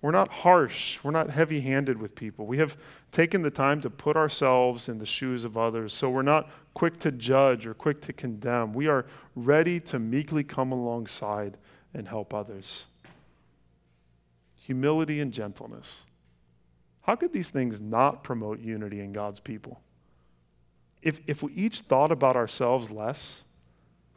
We're 0.02 0.10
not 0.10 0.28
harsh. 0.28 0.98
We're 1.04 1.12
not 1.12 1.30
heavy 1.30 1.60
handed 1.60 2.00
with 2.00 2.16
people. 2.16 2.44
We 2.44 2.58
have 2.58 2.76
taken 3.12 3.42
the 3.42 3.50
time 3.50 3.80
to 3.82 3.88
put 3.88 4.16
ourselves 4.16 4.88
in 4.88 4.98
the 4.98 5.06
shoes 5.06 5.44
of 5.44 5.56
others. 5.56 5.92
So 5.92 6.10
we're 6.10 6.22
not 6.22 6.50
quick 6.74 6.98
to 7.00 7.12
judge 7.12 7.66
or 7.66 7.72
quick 7.72 8.00
to 8.02 8.12
condemn. 8.12 8.72
We 8.72 8.88
are 8.88 9.06
ready 9.36 9.78
to 9.80 10.00
meekly 10.00 10.42
come 10.42 10.72
alongside 10.72 11.56
and 11.94 12.08
help 12.08 12.34
others. 12.34 12.86
Humility 14.62 15.20
and 15.20 15.32
gentleness. 15.32 16.06
How 17.02 17.14
could 17.14 17.32
these 17.32 17.50
things 17.50 17.80
not 17.80 18.24
promote 18.24 18.58
unity 18.58 19.00
in 19.00 19.12
God's 19.12 19.38
people? 19.38 19.80
If, 21.02 21.20
if 21.26 21.42
we 21.42 21.52
each 21.52 21.80
thought 21.80 22.12
about 22.12 22.36
ourselves 22.36 22.90
less 22.90 23.44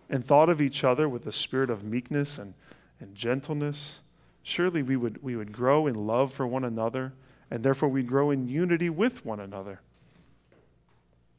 and 0.10 0.24
thought 0.24 0.50
of 0.50 0.62
each 0.62 0.84
other 0.84 1.10
with 1.10 1.26
a 1.26 1.32
spirit 1.32 1.70
of 1.70 1.84
meekness 1.84 2.38
and, 2.38 2.54
and 3.00 3.16
gentleness, 3.16 4.02
surely 4.44 4.84
we 4.84 4.96
would, 4.96 5.22
we 5.24 5.36
would 5.36 5.52
grow 5.52 5.88
in 5.88 5.96
love 6.08 6.32
for 6.32 6.46
one 6.46 6.64
another, 6.64 7.14
and 7.50 7.64
therefore 7.64 7.90
we'd 7.90 8.08
grow 8.08 8.30
in 8.30 8.48
unity 8.48 8.90
with 8.90 9.26
one 9.26 9.40
another. 9.40 9.82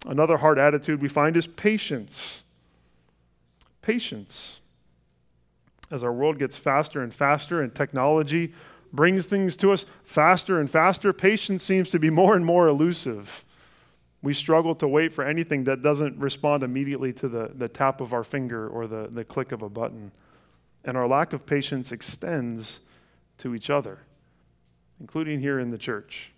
Another 0.05 0.39
hard 0.39 0.59
attitude 0.59 1.01
we 1.01 1.09
find 1.09 1.37
is 1.37 1.47
patience. 1.47 2.43
Patience. 3.83 4.61
As 5.91 6.03
our 6.03 6.13
world 6.13 6.39
gets 6.39 6.57
faster 6.57 7.01
and 7.03 7.15
faster 7.15 7.63
and 7.63 7.73
technology 7.73 8.53
brings 8.93 9.27
things 9.27 9.57
to 9.59 9.73
us 9.73 9.87
faster 10.03 10.59
and 10.59 10.69
faster, 10.69 11.13
patience 11.13 11.63
seems 11.63 11.91
to 11.91 11.99
be 11.99 12.11
more 12.11 12.35
and 12.35 12.45
more 12.45 12.67
elusive. 12.67 13.45
We 14.27 14.35
struggle 14.35 14.75
to 14.75 14.89
wait 14.89 15.13
for 15.13 15.23
anything 15.23 15.63
that 15.65 15.83
doesn't 15.83 16.19
respond 16.19 16.65
immediately 16.65 17.13
to 17.13 17.29
the, 17.29 17.53
the 17.55 17.69
tap 17.69 18.01
of 18.01 18.13
our 18.13 18.25
finger 18.25 18.67
or 18.67 18.89
the, 18.89 19.07
the 19.09 19.25
click 19.25 19.53
of 19.53 19.63
a 19.63 19.69
button. 19.69 20.11
And 20.85 20.97
our 20.97 21.07
lack 21.07 21.33
of 21.33 21.47
patience 21.47 21.93
extends 21.93 22.81
to 23.39 23.55
each 23.55 23.71
other, 23.71 24.01
including 24.99 25.39
here 25.39 25.61
in 25.61 25.71
the 25.71 25.79
church. 25.79 26.33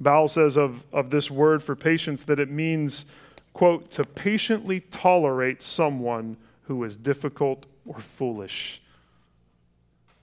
Bowell 0.00 0.28
says 0.28 0.56
of, 0.56 0.82
of 0.94 1.10
this 1.10 1.30
word 1.30 1.62
for 1.62 1.76
patience 1.76 2.24
that 2.24 2.38
it 2.38 2.48
means, 2.48 3.04
quote, 3.52 3.90
to 3.90 4.04
patiently 4.04 4.80
tolerate 4.80 5.60
someone 5.60 6.38
who 6.62 6.82
is 6.84 6.96
difficult 6.96 7.66
or 7.84 7.98
foolish. 7.98 8.80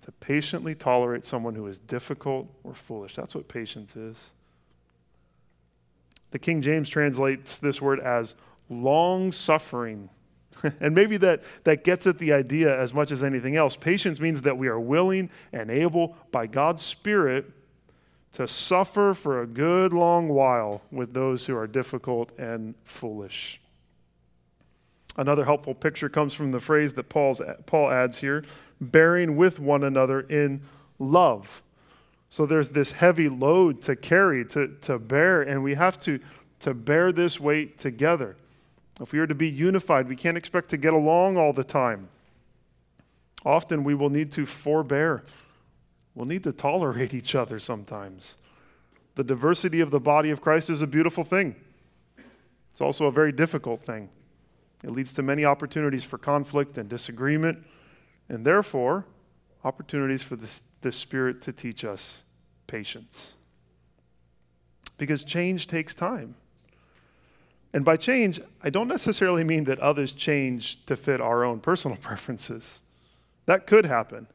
To 0.01 0.11
patiently 0.13 0.73
tolerate 0.73 1.25
someone 1.25 1.53
who 1.53 1.67
is 1.67 1.77
difficult 1.77 2.51
or 2.63 2.73
foolish. 2.73 3.13
That's 3.13 3.35
what 3.35 3.47
patience 3.47 3.95
is. 3.95 4.31
The 6.31 6.39
King 6.39 6.61
James 6.61 6.89
translates 6.89 7.59
this 7.59 7.81
word 7.81 7.99
as 7.99 8.35
long 8.69 9.31
suffering. 9.31 10.09
and 10.79 10.95
maybe 10.95 11.17
that, 11.17 11.43
that 11.63 11.83
gets 11.83 12.07
at 12.07 12.19
the 12.19 12.33
idea 12.33 12.77
as 12.77 12.93
much 12.93 13.11
as 13.11 13.23
anything 13.23 13.55
else. 13.55 13.75
Patience 13.75 14.19
means 14.19 14.41
that 14.43 14.57
we 14.57 14.67
are 14.67 14.79
willing 14.79 15.29
and 15.51 15.69
able 15.69 16.15
by 16.31 16.47
God's 16.47 16.83
Spirit 16.83 17.51
to 18.33 18.47
suffer 18.47 19.13
for 19.13 19.41
a 19.41 19.47
good 19.47 19.93
long 19.93 20.29
while 20.29 20.81
with 20.91 21.13
those 21.13 21.45
who 21.45 21.55
are 21.55 21.67
difficult 21.67 22.31
and 22.37 22.75
foolish. 22.85 23.59
Another 25.17 25.43
helpful 25.43 25.73
picture 25.73 26.07
comes 26.07 26.33
from 26.33 26.51
the 26.51 26.61
phrase 26.61 26.93
that 26.93 27.09
Paul's, 27.09 27.41
Paul 27.65 27.91
adds 27.91 28.19
here 28.19 28.45
bearing 28.79 29.35
with 29.35 29.59
one 29.59 29.83
another 29.83 30.21
in 30.21 30.61
love. 30.97 31.61
So 32.31 32.45
there's 32.45 32.69
this 32.69 32.93
heavy 32.93 33.27
load 33.27 33.81
to 33.83 33.95
carry, 33.97 34.45
to, 34.45 34.69
to 34.83 34.97
bear, 34.97 35.41
and 35.41 35.61
we 35.61 35.73
have 35.73 35.99
to, 35.99 36.21
to 36.61 36.73
bear 36.73 37.11
this 37.11 37.41
weight 37.41 37.77
together. 37.77 38.37
If 39.01 39.11
we 39.11 39.19
are 39.19 39.27
to 39.27 39.35
be 39.35 39.49
unified, 39.49 40.07
we 40.07 40.15
can't 40.15 40.37
expect 40.37 40.69
to 40.69 40.77
get 40.77 40.93
along 40.93 41.35
all 41.35 41.51
the 41.51 41.65
time. 41.65 42.07
Often 43.45 43.83
we 43.83 43.93
will 43.93 44.09
need 44.09 44.31
to 44.31 44.45
forbear. 44.45 45.25
We'll 46.15 46.25
need 46.25 46.43
to 46.45 46.53
tolerate 46.53 47.13
each 47.13 47.35
other 47.35 47.59
sometimes. 47.59 48.37
The 49.15 49.25
diversity 49.25 49.81
of 49.81 49.91
the 49.91 49.99
body 49.99 50.29
of 50.29 50.39
Christ 50.39 50.69
is 50.69 50.81
a 50.81 50.87
beautiful 50.87 51.25
thing. 51.25 51.55
It's 52.71 52.79
also 52.79 53.07
a 53.07 53.11
very 53.11 53.33
difficult 53.33 53.81
thing. 53.81 54.07
It 54.85 54.91
leads 54.91 55.11
to 55.13 55.21
many 55.21 55.43
opportunities 55.43 56.05
for 56.05 56.17
conflict 56.17 56.77
and 56.77 56.87
disagreement, 56.87 57.65
and 58.29 58.45
therefore, 58.45 59.05
opportunities 59.63 60.23
for 60.23 60.35
the, 60.35 60.49
the 60.81 60.91
Spirit 60.91 61.41
to 61.43 61.53
teach 61.53 61.83
us 61.83 62.23
patience. 62.67 63.35
Because 64.97 65.23
change 65.23 65.67
takes 65.67 65.95
time. 65.95 66.35
And 67.73 67.85
by 67.85 67.97
change, 67.97 68.39
I 68.61 68.69
don't 68.69 68.87
necessarily 68.87 69.43
mean 69.43 69.63
that 69.65 69.79
others 69.79 70.13
change 70.13 70.85
to 70.85 70.95
fit 70.95 71.21
our 71.21 71.43
own 71.43 71.59
personal 71.59 71.97
preferences. 72.01 72.81
That 73.45 73.65
could 73.65 73.85
happen. 73.85 74.27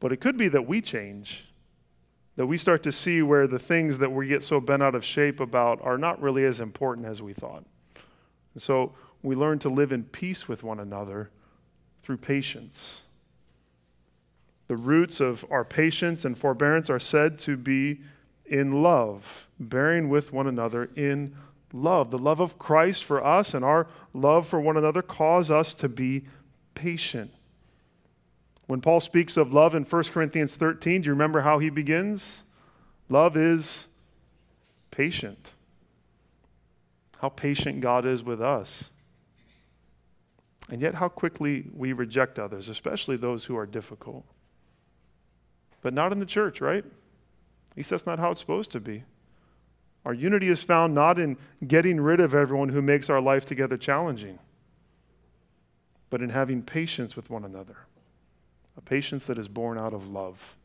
But 0.00 0.12
it 0.12 0.18
could 0.18 0.36
be 0.36 0.48
that 0.48 0.66
we 0.66 0.80
change, 0.80 1.44
that 2.36 2.46
we 2.46 2.56
start 2.56 2.82
to 2.84 2.92
see 2.92 3.22
where 3.22 3.46
the 3.46 3.58
things 3.58 3.98
that 3.98 4.12
we 4.12 4.28
get 4.28 4.44
so 4.44 4.60
bent 4.60 4.82
out 4.82 4.94
of 4.94 5.04
shape 5.04 5.40
about 5.40 5.80
are 5.82 5.98
not 5.98 6.20
really 6.20 6.44
as 6.44 6.60
important 6.60 7.06
as 7.06 7.20
we 7.20 7.32
thought. 7.32 7.64
And 8.54 8.62
so 8.62 8.94
we 9.22 9.34
learn 9.34 9.58
to 9.60 9.68
live 9.68 9.90
in 9.90 10.04
peace 10.04 10.46
with 10.46 10.62
one 10.62 10.78
another 10.78 11.30
through 12.02 12.18
patience. 12.18 13.02
The 14.68 14.76
roots 14.76 15.18
of 15.18 15.46
our 15.50 15.64
patience 15.64 16.24
and 16.24 16.36
forbearance 16.36 16.90
are 16.90 16.98
said 16.98 17.38
to 17.40 17.56
be 17.56 18.02
in 18.44 18.82
love, 18.82 19.48
bearing 19.58 20.10
with 20.10 20.32
one 20.32 20.46
another 20.46 20.90
in 20.94 21.34
love. 21.72 22.10
The 22.10 22.18
love 22.18 22.40
of 22.40 22.58
Christ 22.58 23.02
for 23.02 23.24
us 23.24 23.54
and 23.54 23.64
our 23.64 23.86
love 24.12 24.46
for 24.46 24.60
one 24.60 24.76
another 24.76 25.02
cause 25.02 25.50
us 25.50 25.72
to 25.74 25.88
be 25.88 26.26
patient. 26.74 27.32
When 28.66 28.82
Paul 28.82 29.00
speaks 29.00 29.38
of 29.38 29.54
love 29.54 29.74
in 29.74 29.84
1 29.84 30.04
Corinthians 30.04 30.56
13, 30.56 31.00
do 31.00 31.06
you 31.06 31.12
remember 31.12 31.40
how 31.40 31.58
he 31.58 31.70
begins? 31.70 32.44
Love 33.08 33.36
is 33.38 33.88
patient. 34.90 35.54
How 37.20 37.30
patient 37.30 37.80
God 37.80 38.04
is 38.04 38.22
with 38.22 38.42
us. 38.42 38.90
And 40.70 40.82
yet, 40.82 40.96
how 40.96 41.08
quickly 41.08 41.64
we 41.74 41.94
reject 41.94 42.38
others, 42.38 42.68
especially 42.68 43.16
those 43.16 43.46
who 43.46 43.56
are 43.56 43.64
difficult 43.64 44.26
but 45.82 45.94
not 45.94 46.12
in 46.12 46.18
the 46.18 46.26
church, 46.26 46.60
right? 46.60 46.84
At 46.84 47.76
least 47.76 47.90
that's 47.90 48.06
not 48.06 48.18
how 48.18 48.32
it's 48.32 48.40
supposed 48.40 48.72
to 48.72 48.80
be. 48.80 49.04
Our 50.04 50.14
unity 50.14 50.48
is 50.48 50.62
found 50.62 50.94
not 50.94 51.18
in 51.18 51.36
getting 51.66 52.00
rid 52.00 52.20
of 52.20 52.34
everyone 52.34 52.70
who 52.70 52.80
makes 52.80 53.10
our 53.10 53.20
life 53.20 53.44
together 53.44 53.76
challenging, 53.76 54.38
but 56.10 56.22
in 56.22 56.30
having 56.30 56.62
patience 56.62 57.14
with 57.14 57.30
one 57.30 57.44
another, 57.44 57.76
a 58.76 58.80
patience 58.80 59.26
that 59.26 59.38
is 59.38 59.48
born 59.48 59.78
out 59.78 59.92
of 59.92 60.08
love. 60.08 60.56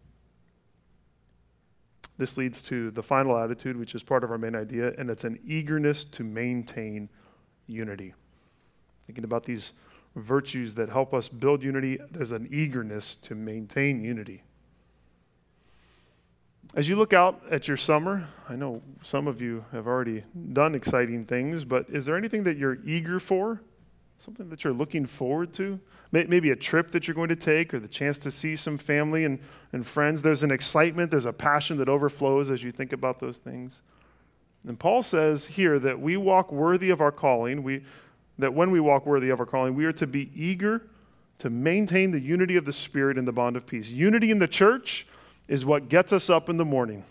This 2.17 2.38
leads 2.38 2.62
to 2.63 2.91
the 2.91 3.04
final 3.04 3.38
attitude, 3.38 3.76
which 3.76 3.95
is 3.95 4.04
part 4.04 4.23
of 4.23 4.32
our 4.32 4.38
main 4.38 4.56
idea, 4.56 4.93
and 4.97 5.10
it's 5.10 5.23
an 5.23 5.39
eagerness 5.45 6.06
to 6.06 6.23
maintain 6.23 7.10
unity. 7.67 8.13
Thinking 9.08 9.23
about 9.23 9.45
these 9.45 9.73
virtues 10.15 10.76
that 10.76 10.89
help 10.89 11.13
us 11.13 11.28
build 11.28 11.63
unity, 11.63 11.97
there's 12.12 12.32
an 12.32 12.47
eagerness 12.52 13.15
to 13.15 13.36
maintain 13.36 14.04
unity. 14.04 14.43
As 16.76 16.89
you 16.89 16.95
look 16.95 17.13
out 17.13 17.41
at 17.52 17.67
your 17.67 17.78
summer, 17.78 18.28
I 18.49 18.56
know 18.56 18.82
some 19.04 19.28
of 19.28 19.41
you 19.41 19.65
have 19.71 19.86
already 19.86 20.23
done 20.54 20.73
exciting 20.73 21.23
things, 21.26 21.65
but 21.65 21.88
is 21.89 22.06
there 22.06 22.17
anything 22.17 22.43
that 22.43 22.58
you're 22.58 22.80
eager 22.84 23.19
for? 23.19 23.62
Something 24.17 24.49
that 24.49 24.63
you're 24.63 24.73
looking 24.73 25.06
forward 25.06 25.54
to? 25.54 25.80
Maybe 26.12 26.49
a 26.52 26.56
trip 26.56 26.91
that 26.91 27.08
you're 27.08 27.15
going 27.15 27.30
to 27.30 27.36
take 27.36 27.73
or 27.73 27.80
the 27.80 27.88
chance 27.88 28.17
to 28.19 28.32
see 28.32 28.56
some 28.56 28.78
family 28.78 29.23
and, 29.23 29.39
and 29.71 29.86
friends. 29.86 30.21
There's 30.21 30.43
an 30.43 30.52
excitement, 30.52 31.12
there's 31.12 31.26
a 31.26 31.34
passion 31.34 31.78
that 31.78 31.89
overflows 31.89 32.49
as 32.49 32.63
you 32.63 32.71
think 32.71 32.91
about 32.91 33.19
those 33.19 33.38
things. 33.38 33.82
And 34.67 34.80
Paul 34.80 35.04
says 35.04 35.47
here 35.47 35.78
that 35.80 35.99
we 35.99 36.17
walk 36.17 36.52
worthy 36.52 36.89
of 36.89 37.02
our 37.02 37.12
calling, 37.12 37.63
we, 37.63 37.84
that 38.39 38.54
when 38.54 38.71
we 38.71 38.80
walk 38.80 39.06
worthy 39.06 39.30
of 39.30 39.39
our 39.39 39.45
calling, 39.45 39.76
we 39.76 39.86
are 39.86 39.93
to 39.93 40.08
be 40.08 40.32
eager 40.36 40.88
to 41.39 41.49
maintain 41.49 42.12
the 42.12 42.19
unity 42.19 42.56
of 42.56 42.65
the 42.65 42.73
Spirit 42.73 43.17
in 43.17 43.26
the 43.26 43.34
bond 43.34 43.56
of 43.58 43.65
peace. 43.65 43.89
Unity 43.89 44.32
in 44.32 44.39
the 44.39 44.47
church 44.47 45.06
is 45.54 45.63
what 45.63 45.88
gets 45.88 46.12
us 46.12 46.32
up 46.32 46.50
in 46.50 46.58
the 46.58 46.66
morning. 46.66 47.04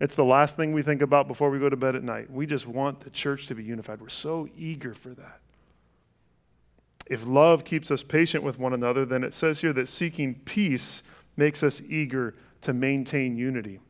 It's 0.00 0.14
the 0.14 0.24
last 0.24 0.56
thing 0.56 0.72
we 0.72 0.80
think 0.80 1.02
about 1.02 1.28
before 1.28 1.50
we 1.50 1.58
go 1.58 1.68
to 1.68 1.76
bed 1.76 1.94
at 1.94 2.02
night. 2.02 2.30
We 2.30 2.46
just 2.46 2.66
want 2.66 3.00
the 3.00 3.10
church 3.10 3.48
to 3.48 3.54
be 3.54 3.62
unified. 3.62 4.00
We're 4.00 4.08
so 4.08 4.48
eager 4.56 4.94
for 4.94 5.10
that. 5.10 5.40
If 7.06 7.26
love 7.26 7.66
keeps 7.66 7.90
us 7.90 8.02
patient 8.02 8.42
with 8.42 8.58
one 8.58 8.72
another, 8.72 9.04
then 9.04 9.22
it 9.22 9.34
says 9.34 9.60
here 9.60 9.74
that 9.74 9.90
seeking 9.90 10.36
peace 10.46 11.02
makes 11.36 11.62
us 11.62 11.82
eager 11.86 12.34
to 12.62 12.72
maintain 12.72 13.36
unity. 13.36 13.80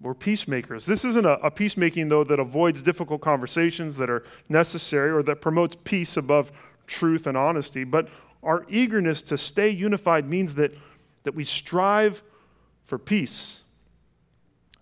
We're 0.00 0.14
peacemakers. 0.14 0.84
This 0.84 1.04
isn't 1.04 1.26
a, 1.26 1.34
a, 1.34 1.52
peacemaking, 1.52 2.08
though, 2.08 2.24
that 2.24 2.40
avoids 2.40 2.82
difficult 2.82 3.20
conversations 3.20 3.98
that 3.98 4.10
are 4.10 4.24
necessary 4.48 5.12
or 5.12 5.22
that 5.22 5.40
promotes 5.40 5.76
peace 5.84 6.16
above 6.16 6.50
truth 6.88 7.28
and 7.28 7.36
honesty, 7.36 7.84
but 7.84 8.08
our 8.42 8.66
eagerness 8.68 9.22
to 9.22 9.38
stay 9.38 9.70
unified 9.70 10.28
means 10.28 10.56
that, 10.56 10.76
that 11.22 11.36
we 11.36 11.44
strive 11.44 12.20
for 12.88 12.98
peace. 12.98 13.60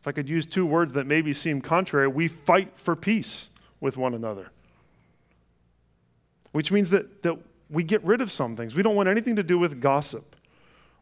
If 0.01 0.07
I 0.07 0.13
could 0.13 0.29
use 0.29 0.47
two 0.47 0.65
words 0.65 0.93
that 0.93 1.09
maybe 1.09 1.33
seem 1.33 1.61
contrary, 1.61 2.07
we 2.07 2.29
fight 2.29 2.79
for 2.79 2.95
peace 2.95 3.51
with 3.81 3.97
one 3.97 4.15
another. 4.15 4.51
Which 6.53 6.71
means 6.71 6.91
that, 6.91 7.25
that 7.25 7.37
we 7.69 7.83
get 7.83 8.03
rid 8.05 8.21
of 8.21 8.31
some 8.31 8.55
things. 8.55 8.77
We 8.77 8.85
don't 8.85 8.95
want 8.95 9.09
anything 9.09 9.35
to 9.35 9.43
do 9.43 9.59
with 9.59 9.81
gossip 9.81 10.37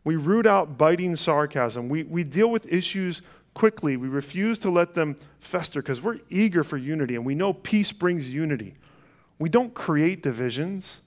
We 0.02 0.16
root 0.16 0.46
out 0.46 0.78
biting 0.78 1.14
sarcasm. 1.14 1.90
We, 1.90 2.04
we 2.04 2.24
deal 2.24 2.50
with 2.50 2.66
issues 2.72 3.20
quickly. 3.52 3.98
We 3.98 4.08
refuse 4.08 4.58
to 4.60 4.70
let 4.70 4.94
them 4.94 5.18
fester 5.40 5.82
because 5.82 6.00
we're 6.00 6.20
eager 6.30 6.64
for 6.64 6.78
unity 6.78 7.16
and 7.16 7.26
we 7.26 7.34
know 7.34 7.52
peace 7.52 7.92
brings 7.92 8.30
unity. 8.30 8.76
We 9.38 9.50
don't 9.50 9.74
create 9.74 10.22
divisions. 10.22 11.02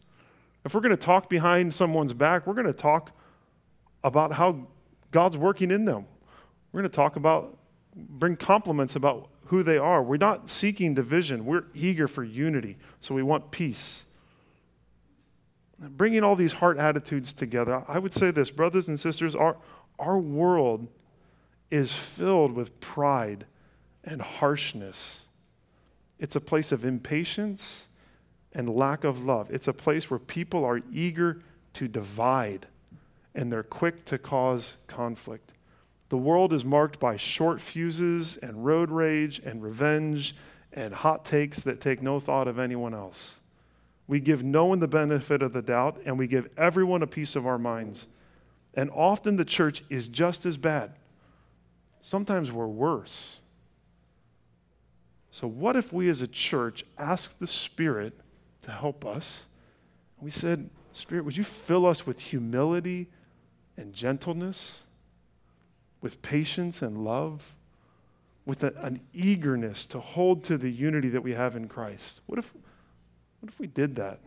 If 0.63 0.75
we're 0.75 0.81
going 0.81 0.95
to 0.95 1.03
talk 1.03 1.27
behind 1.27 1.73
someone's 1.73 2.13
back, 2.13 2.45
we're 2.45 2.53
going 2.53 2.67
to 2.67 2.73
talk 2.73 3.12
about 4.03 4.33
how 4.33 4.67
God's 5.11 5.37
working 5.37 5.71
in 5.71 5.85
them. 5.85 6.05
We're 6.71 6.81
going 6.81 6.91
to 6.91 6.95
talk 6.95 7.15
about, 7.15 7.57
bring 7.95 8.35
compliments 8.35 8.95
about 8.95 9.29
who 9.45 9.63
they 9.63 9.77
are. 9.77 10.03
We're 10.03 10.17
not 10.17 10.49
seeking 10.49 10.93
division, 10.93 11.45
we're 11.45 11.65
eager 11.73 12.07
for 12.07 12.23
unity. 12.23 12.77
So 12.99 13.15
we 13.15 13.23
want 13.23 13.51
peace. 13.51 14.05
Bringing 15.79 16.23
all 16.23 16.35
these 16.35 16.53
heart 16.53 16.77
attitudes 16.77 17.33
together, 17.33 17.83
I 17.87 17.99
would 17.99 18.13
say 18.13 18.31
this, 18.31 18.49
brothers 18.49 18.87
and 18.87 18.99
sisters, 18.99 19.35
our, 19.35 19.57
our 19.99 20.17
world 20.17 20.87
is 21.69 21.93
filled 21.93 22.53
with 22.53 22.79
pride 22.79 23.45
and 24.03 24.21
harshness. 24.21 25.27
It's 26.19 26.35
a 26.35 26.41
place 26.41 26.71
of 26.71 26.83
impatience 26.83 27.87
and 28.53 28.69
lack 28.69 29.03
of 29.03 29.23
love. 29.23 29.51
It's 29.51 29.67
a 29.67 29.73
place 29.73 30.09
where 30.09 30.19
people 30.19 30.65
are 30.65 30.81
eager 30.91 31.41
to 31.73 31.87
divide 31.87 32.67
and 33.38 33.52
they're 33.52 33.63
quick 33.63 34.04
to 34.06 34.17
cause 34.17 34.78
conflict. 34.88 35.52
The 36.10 36.17
world 36.17 36.52
is 36.52 36.65
marked 36.65 37.00
by 37.00 37.17
short 37.17 37.62
fuses 37.62 38.36
and 38.38 38.65
road 38.65 38.89
rage 38.89 39.39
and 39.39 39.62
revenge 39.62 40.36
and 40.73 40.93
hot 40.93 41.23
takes 41.23 41.62
that 41.62 41.80
take 41.80 42.02
no 42.02 42.19
thought 42.19 42.47
of 42.47 42.58
anyone 42.58 42.95
else. 42.95 43.39
We 44.08 44.19
give 44.19 44.43
no 44.43 44.65
one 44.65 44.80
the 44.80 44.88
benefit 44.88 45.43
of 45.43 45.54
the 45.54 45.62
doubt 45.62 46.02
and 46.04 46.17
we 46.17 46.28
give 46.28 46.50
everyone 46.58 47.04
a 47.04 47.08
piece 47.08 47.36
of 47.36 47.45
our 47.45 47.60
minds. 47.60 48.08
And 48.73 48.89
often 48.89 49.36
the 49.36 49.45
church 49.45 49.84
is 49.89 50.08
just 50.08 50.45
as 50.45 50.58
bad. 50.58 50.93
Sometimes 52.02 52.52
we're 52.52 52.67
worse. 52.67 53.41
So, 55.30 55.47
what 55.47 55.76
if 55.76 55.93
we 55.93 56.10
as 56.10 56.21
a 56.21 56.28
church 56.28 56.86
asked 56.97 57.39
the 57.39 57.47
Spirit 57.47 58.19
to 58.63 58.71
help 58.71 59.06
us? 59.06 59.45
We 60.19 60.32
said, 60.32 60.69
Spirit, 60.91 61.26
would 61.26 61.38
you 61.38 61.43
fill 61.43 61.86
us 61.86 62.08
with 62.08 62.19
humility 62.19 63.10
and 63.77 63.93
gentleness, 63.93 64.83
with 66.01 66.21
patience 66.21 66.81
and 66.81 67.03
love, 67.03 67.55
with 68.45 68.63
a, 68.63 68.73
an 68.81 69.01
eagerness 69.13 69.85
to 69.85 69.99
hold 69.99 70.43
to 70.45 70.57
the 70.57 70.71
unity 70.71 71.09
that 71.09 71.21
we 71.21 71.33
have 71.33 71.55
in 71.55 71.67
Christ? 71.67 72.21
What 72.25 72.39
if, 72.39 72.53
what 73.39 73.51
if 73.51 73.59
we 73.59 73.67
did 73.67 73.95
that? 73.97 74.19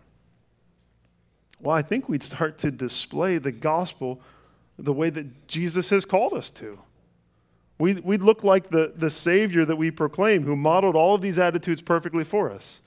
Well, 1.60 1.76
I 1.76 1.82
think 1.82 2.08
we'd 2.08 2.22
start 2.22 2.58
to 2.58 2.70
display 2.70 3.38
the 3.38 3.52
gospel 3.52 4.20
the 4.78 4.92
way 4.92 5.10
that 5.10 5.46
Jesus 5.46 5.90
has 5.90 6.04
called 6.04 6.32
us 6.32 6.50
to. 6.52 6.78
We'd, 7.78 8.00
we'd 8.00 8.22
look 8.22 8.44
like 8.44 8.70
the, 8.70 8.92
the 8.94 9.10
Savior 9.10 9.64
that 9.64 9.76
we 9.76 9.90
proclaim, 9.90 10.44
who 10.44 10.54
modeled 10.54 10.96
all 10.96 11.14
of 11.14 11.22
these 11.22 11.38
attitudes 11.38 11.82
perfectly 11.82 12.24
for 12.24 12.50
us. 12.50 12.82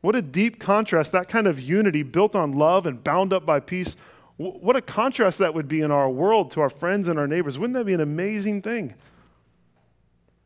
What 0.00 0.14
a 0.14 0.22
deep 0.22 0.58
contrast, 0.58 1.12
that 1.12 1.28
kind 1.28 1.46
of 1.46 1.60
unity 1.60 2.02
built 2.02 2.36
on 2.36 2.52
love 2.52 2.86
and 2.86 3.02
bound 3.02 3.32
up 3.32 3.44
by 3.44 3.60
peace. 3.60 3.96
What 4.38 4.76
a 4.76 4.80
contrast 4.80 5.38
that 5.38 5.52
would 5.52 5.66
be 5.66 5.80
in 5.80 5.90
our 5.90 6.08
world 6.08 6.52
to 6.52 6.60
our 6.60 6.70
friends 6.70 7.08
and 7.08 7.18
our 7.18 7.26
neighbors. 7.26 7.58
Wouldn't 7.58 7.74
that 7.74 7.84
be 7.84 7.94
an 7.94 8.00
amazing 8.00 8.62
thing? 8.62 8.94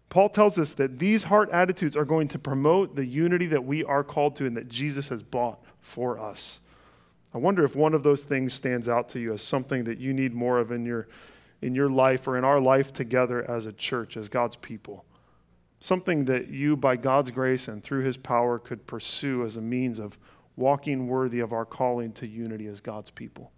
Paul 0.08 0.30
tells 0.30 0.58
us 0.58 0.74
that 0.74 0.98
these 0.98 1.24
heart 1.24 1.50
attitudes 1.50 1.94
are 1.94 2.06
going 2.06 2.28
to 2.28 2.38
promote 2.38 2.96
the 2.96 3.04
unity 3.04 3.46
that 3.46 3.64
we 3.64 3.84
are 3.84 4.02
called 4.02 4.36
to 4.36 4.46
and 4.46 4.56
that 4.56 4.68
Jesus 4.68 5.10
has 5.10 5.22
bought 5.22 5.62
for 5.80 6.18
us. 6.18 6.62
I 7.34 7.38
wonder 7.38 7.64
if 7.64 7.76
one 7.76 7.92
of 7.92 8.02
those 8.02 8.24
things 8.24 8.54
stands 8.54 8.88
out 8.88 9.10
to 9.10 9.20
you 9.20 9.34
as 9.34 9.42
something 9.42 9.84
that 9.84 9.98
you 9.98 10.12
need 10.12 10.34
more 10.34 10.58
of 10.58 10.72
in 10.72 10.84
your 10.84 11.08
in 11.62 11.74
your 11.74 11.88
life 11.88 12.26
or 12.26 12.36
in 12.36 12.44
our 12.44 12.60
life 12.60 12.92
together 12.92 13.48
as 13.48 13.66
a 13.66 13.72
church, 13.72 14.16
as 14.16 14.28
God's 14.28 14.56
people. 14.56 15.04
Something 15.80 16.24
that 16.24 16.48
you, 16.48 16.76
by 16.76 16.96
God's 16.96 17.30
grace 17.30 17.68
and 17.68 17.84
through 17.84 18.04
His 18.04 18.16
power, 18.16 18.58
could 18.58 18.86
pursue 18.86 19.44
as 19.44 19.56
a 19.56 19.60
means 19.60 19.98
of 19.98 20.18
walking 20.56 21.06
worthy 21.06 21.40
of 21.40 21.52
our 21.52 21.64
calling 21.64 22.12
to 22.14 22.26
unity 22.26 22.66
as 22.66 22.80
God's 22.80 23.10
people. 23.10 23.52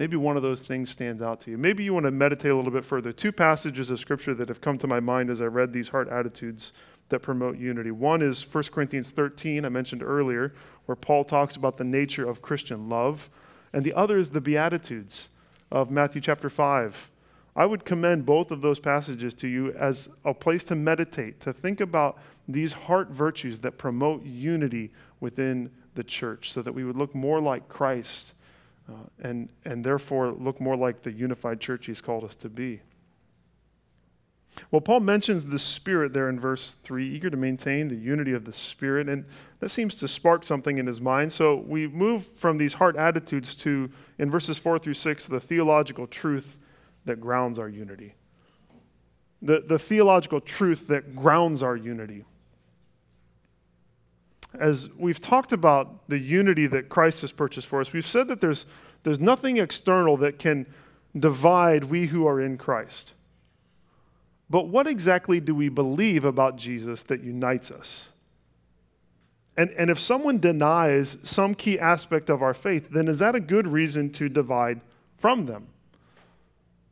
Maybe 0.00 0.16
one 0.16 0.38
of 0.38 0.42
those 0.42 0.62
things 0.62 0.88
stands 0.88 1.20
out 1.20 1.42
to 1.42 1.50
you. 1.50 1.58
Maybe 1.58 1.84
you 1.84 1.92
want 1.92 2.06
to 2.06 2.10
meditate 2.10 2.50
a 2.50 2.56
little 2.56 2.72
bit 2.72 2.86
further. 2.86 3.12
Two 3.12 3.32
passages 3.32 3.90
of 3.90 4.00
Scripture 4.00 4.32
that 4.32 4.48
have 4.48 4.62
come 4.62 4.78
to 4.78 4.86
my 4.86 4.98
mind 4.98 5.28
as 5.28 5.42
I 5.42 5.44
read 5.44 5.74
these 5.74 5.90
heart 5.90 6.08
attitudes 6.08 6.72
that 7.10 7.20
promote 7.20 7.58
unity. 7.58 7.90
One 7.90 8.22
is 8.22 8.42
1 8.42 8.64
Corinthians 8.72 9.10
13, 9.10 9.66
I 9.66 9.68
mentioned 9.68 10.02
earlier, 10.02 10.54
where 10.86 10.96
Paul 10.96 11.24
talks 11.24 11.54
about 11.54 11.76
the 11.76 11.84
nature 11.84 12.26
of 12.26 12.40
Christian 12.40 12.88
love. 12.88 13.28
And 13.74 13.84
the 13.84 13.92
other 13.92 14.16
is 14.16 14.30
the 14.30 14.40
Beatitudes 14.40 15.28
of 15.70 15.90
Matthew 15.90 16.22
chapter 16.22 16.48
5. 16.48 17.10
I 17.54 17.66
would 17.66 17.84
commend 17.84 18.24
both 18.24 18.50
of 18.50 18.62
those 18.62 18.80
passages 18.80 19.34
to 19.34 19.48
you 19.48 19.70
as 19.72 20.08
a 20.24 20.32
place 20.32 20.64
to 20.64 20.74
meditate, 20.74 21.40
to 21.40 21.52
think 21.52 21.78
about 21.78 22.16
these 22.48 22.72
heart 22.72 23.10
virtues 23.10 23.60
that 23.60 23.76
promote 23.76 24.24
unity 24.24 24.92
within 25.20 25.70
the 25.94 26.04
church 26.04 26.52
so 26.52 26.62
that 26.62 26.72
we 26.72 26.84
would 26.84 26.96
look 26.96 27.14
more 27.14 27.42
like 27.42 27.68
Christ 27.68 28.32
uh, 28.90 28.94
and, 29.20 29.48
and 29.64 29.84
therefore 29.84 30.32
look 30.32 30.60
more 30.60 30.76
like 30.76 31.02
the 31.02 31.12
unified 31.12 31.60
church 31.60 31.86
he's 31.86 32.00
called 32.00 32.24
us 32.24 32.34
to 32.36 32.48
be. 32.48 32.80
Well, 34.70 34.80
Paul 34.80 35.00
mentions 35.00 35.44
the 35.44 35.58
Spirit 35.58 36.12
there 36.12 36.28
in 36.28 36.40
verse 36.40 36.74
3, 36.74 37.08
eager 37.08 37.30
to 37.30 37.36
maintain 37.36 37.88
the 37.88 37.96
unity 37.96 38.32
of 38.32 38.44
the 38.44 38.52
Spirit, 38.52 39.08
and 39.08 39.24
that 39.60 39.68
seems 39.68 39.94
to 39.96 40.08
spark 40.08 40.44
something 40.44 40.78
in 40.78 40.86
his 40.86 41.00
mind. 41.00 41.32
So 41.32 41.54
we 41.54 41.86
move 41.86 42.26
from 42.26 42.58
these 42.58 42.74
heart 42.74 42.96
attitudes 42.96 43.54
to, 43.56 43.90
in 44.18 44.30
verses 44.30 44.58
4 44.58 44.78
through 44.80 44.94
6, 44.94 45.26
the 45.26 45.40
theological 45.40 46.06
truth 46.06 46.58
that 47.04 47.20
grounds 47.20 47.58
our 47.58 47.68
unity. 47.68 48.14
The, 49.40 49.60
the 49.60 49.78
theological 49.78 50.40
truth 50.40 50.88
that 50.88 51.14
grounds 51.14 51.62
our 51.62 51.76
unity. 51.76 52.24
As 54.58 54.88
we've 54.96 55.20
talked 55.20 55.52
about 55.52 56.08
the 56.08 56.18
unity 56.18 56.66
that 56.66 56.88
Christ 56.88 57.20
has 57.20 57.32
purchased 57.32 57.66
for 57.66 57.80
us, 57.80 57.92
we've 57.92 58.06
said 58.06 58.28
that 58.28 58.40
there's, 58.40 58.66
there's 59.02 59.20
nothing 59.20 59.58
external 59.58 60.16
that 60.18 60.38
can 60.38 60.66
divide 61.16 61.84
we 61.84 62.06
who 62.06 62.26
are 62.26 62.40
in 62.40 62.58
Christ. 62.58 63.14
But 64.48 64.66
what 64.68 64.88
exactly 64.88 65.38
do 65.40 65.54
we 65.54 65.68
believe 65.68 66.24
about 66.24 66.56
Jesus 66.56 67.04
that 67.04 67.22
unites 67.22 67.70
us? 67.70 68.10
And, 69.56 69.70
and 69.70 69.90
if 69.90 69.98
someone 69.98 70.38
denies 70.38 71.16
some 71.22 71.54
key 71.54 71.78
aspect 71.78 72.30
of 72.30 72.42
our 72.42 72.54
faith, 72.54 72.88
then 72.90 73.08
is 73.08 73.18
that 73.20 73.34
a 73.34 73.40
good 73.40 73.66
reason 73.66 74.10
to 74.12 74.28
divide 74.28 74.80
from 75.18 75.46
them? 75.46 75.68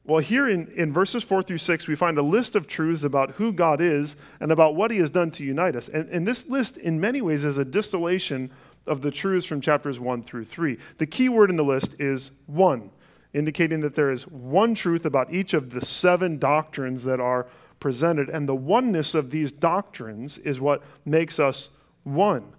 Well, 0.09 0.21
here 0.21 0.49
in, 0.49 0.69
in 0.69 0.91
verses 0.91 1.23
4 1.23 1.43
through 1.43 1.59
6, 1.59 1.87
we 1.87 1.95
find 1.95 2.17
a 2.17 2.23
list 2.23 2.57
of 2.57 2.67
truths 2.67 3.03
about 3.03 3.33
who 3.33 3.53
God 3.53 3.83
is 3.83 4.17
and 4.41 4.51
about 4.51 4.75
what 4.75 4.91
he 4.91 4.97
has 5.01 5.11
done 5.11 5.31
to 5.33 5.45
unite 5.45 5.77
us. 5.77 5.91
And, 5.91 6.09
and 6.09 6.27
this 6.27 6.49
list, 6.49 6.79
in 6.79 6.99
many 6.99 7.21
ways, 7.21 7.45
is 7.45 7.59
a 7.59 7.65
distillation 7.65 8.51
of 8.87 9.03
the 9.03 9.11
truths 9.11 9.45
from 9.45 9.61
chapters 9.61 10.01
1 10.01 10.23
through 10.23 10.47
3. 10.47 10.79
The 10.97 11.07
key 11.07 11.29
word 11.29 11.51
in 11.51 11.57
the 11.57 11.63
list 11.63 11.95
is 12.01 12.31
one 12.47 12.91
indicating 13.35 13.81
that 13.81 13.95
there 13.97 14.11
is 14.11 14.27
one 14.27 14.75
truth 14.75 15.05
about 15.05 15.31
each 15.31 15.53
of 15.53 15.69
the 15.71 15.83
seven 15.83 16.39
doctrines 16.39 17.05
that 17.05 17.21
are 17.21 17.47
presented. 17.79 18.31
And 18.31 18.49
the 18.49 18.55
oneness 18.55 19.15
of 19.15 19.31
these 19.31 19.53
doctrines 19.53 20.39
is 20.39 20.59
what 20.59 20.83
makes 21.05 21.39
us 21.39 21.69
one. 22.05 22.55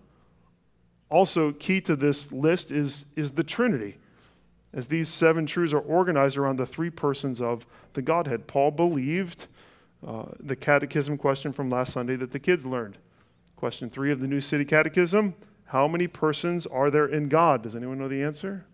Also, 1.09 1.51
key 1.51 1.81
to 1.81 1.95
this 1.95 2.31
list 2.31 2.71
is, 2.71 3.05
is 3.15 3.31
the 3.31 3.43
Trinity, 3.43 3.97
as 4.73 4.87
these 4.87 5.09
seven 5.09 5.45
truths 5.45 5.73
are 5.73 5.79
organized 5.79 6.37
around 6.37 6.57
the 6.57 6.65
three 6.65 6.89
persons 6.89 7.41
of 7.41 7.65
the 7.93 8.01
Godhead. 8.01 8.47
Paul 8.47 8.71
believed 8.71 9.47
uh, 10.05 10.25
the 10.39 10.55
catechism 10.55 11.17
question 11.17 11.51
from 11.51 11.69
last 11.69 11.93
Sunday 11.93 12.15
that 12.15 12.31
the 12.31 12.39
kids 12.39 12.65
learned. 12.65 12.97
Question 13.55 13.89
three 13.89 14.11
of 14.11 14.19
the 14.19 14.27
New 14.27 14.41
City 14.41 14.63
Catechism 14.63 15.35
How 15.65 15.87
many 15.87 16.07
persons 16.07 16.65
are 16.67 16.89
there 16.89 17.07
in 17.07 17.27
God? 17.27 17.63
Does 17.63 17.75
anyone 17.75 17.97
know 17.97 18.07
the 18.07 18.23
answer? 18.23 18.65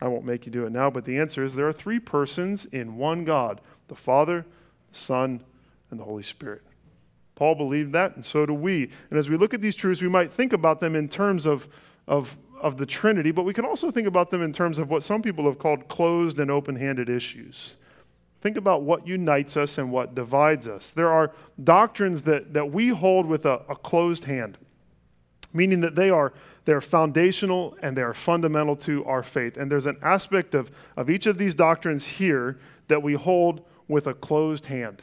I 0.00 0.08
won't 0.08 0.24
make 0.24 0.46
you 0.46 0.52
do 0.52 0.64
it 0.64 0.72
now, 0.72 0.88
but 0.88 1.04
the 1.04 1.18
answer 1.18 1.44
is 1.44 1.54
there 1.54 1.68
are 1.68 1.72
three 1.72 2.00
persons 2.00 2.64
in 2.64 2.96
one 2.96 3.24
God 3.24 3.60
the 3.88 3.94
Father, 3.94 4.46
the 4.90 4.98
Son, 4.98 5.42
and 5.90 6.00
the 6.00 6.04
Holy 6.04 6.22
Spirit. 6.22 6.62
Paul 7.34 7.54
believed 7.54 7.92
that, 7.92 8.14
and 8.16 8.24
so 8.24 8.46
do 8.46 8.54
we. 8.54 8.90
And 9.10 9.18
as 9.18 9.28
we 9.28 9.36
look 9.36 9.52
at 9.52 9.60
these 9.60 9.74
truths, 9.74 10.00
we 10.00 10.08
might 10.08 10.32
think 10.32 10.52
about 10.52 10.80
them 10.80 10.94
in 10.94 11.08
terms 11.08 11.46
of, 11.46 11.68
of, 12.06 12.36
of 12.60 12.76
the 12.76 12.86
Trinity, 12.86 13.30
but 13.30 13.44
we 13.44 13.52
can 13.52 13.64
also 13.64 13.90
think 13.90 14.06
about 14.06 14.30
them 14.30 14.42
in 14.42 14.52
terms 14.52 14.78
of 14.78 14.90
what 14.90 15.02
some 15.02 15.22
people 15.22 15.44
have 15.46 15.58
called 15.58 15.88
closed 15.88 16.38
and 16.38 16.50
open 16.50 16.76
handed 16.76 17.08
issues. 17.08 17.76
Think 18.40 18.56
about 18.56 18.82
what 18.82 19.06
unites 19.06 19.56
us 19.56 19.76
and 19.76 19.92
what 19.92 20.14
divides 20.14 20.66
us. 20.66 20.90
There 20.90 21.10
are 21.10 21.32
doctrines 21.62 22.22
that, 22.22 22.54
that 22.54 22.72
we 22.72 22.88
hold 22.88 23.26
with 23.26 23.44
a, 23.44 23.62
a 23.68 23.76
closed 23.76 24.24
hand 24.24 24.56
meaning 25.52 25.80
that 25.80 25.94
they 25.94 26.10
are 26.10 26.32
they're 26.64 26.80
foundational 26.80 27.76
and 27.82 27.96
they 27.96 28.02
are 28.02 28.14
fundamental 28.14 28.76
to 28.76 29.04
our 29.04 29.22
faith. 29.22 29.56
And 29.56 29.72
there's 29.72 29.86
an 29.86 29.98
aspect 30.02 30.54
of, 30.54 30.70
of 30.96 31.08
each 31.08 31.26
of 31.26 31.38
these 31.38 31.54
doctrines 31.54 32.06
here 32.06 32.58
that 32.88 33.02
we 33.02 33.14
hold 33.14 33.64
with 33.88 34.06
a 34.06 34.14
closed 34.14 34.66
hand. 34.66 35.02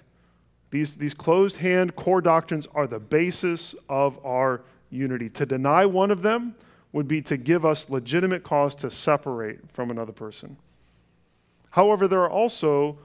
These, 0.70 0.98
these 0.98 1.13
closed 1.13 1.58
hand 1.58 1.96
core 1.96 2.22
doctrines 2.22 2.67
are 2.76 2.88
the 2.88 3.00
basis 3.00 3.76
of 3.89 4.24
our 4.26 4.62
unity. 4.89 5.30
To 5.32 5.46
deny 5.46 5.86
one 5.86 6.12
of 6.12 6.22
them 6.22 6.56
would 6.97 7.07
be 7.07 7.21
to 7.21 7.38
give 7.38 7.63
us 7.63 7.91
legitimate 7.91 8.43
cause 8.43 8.73
to 8.73 8.89
separate 8.89 9.60
from 9.71 9.91
another 9.91 10.12
person. 10.12 10.57
However, 11.69 12.07
there 12.07 12.21
are 12.21 12.29
also 12.29 12.97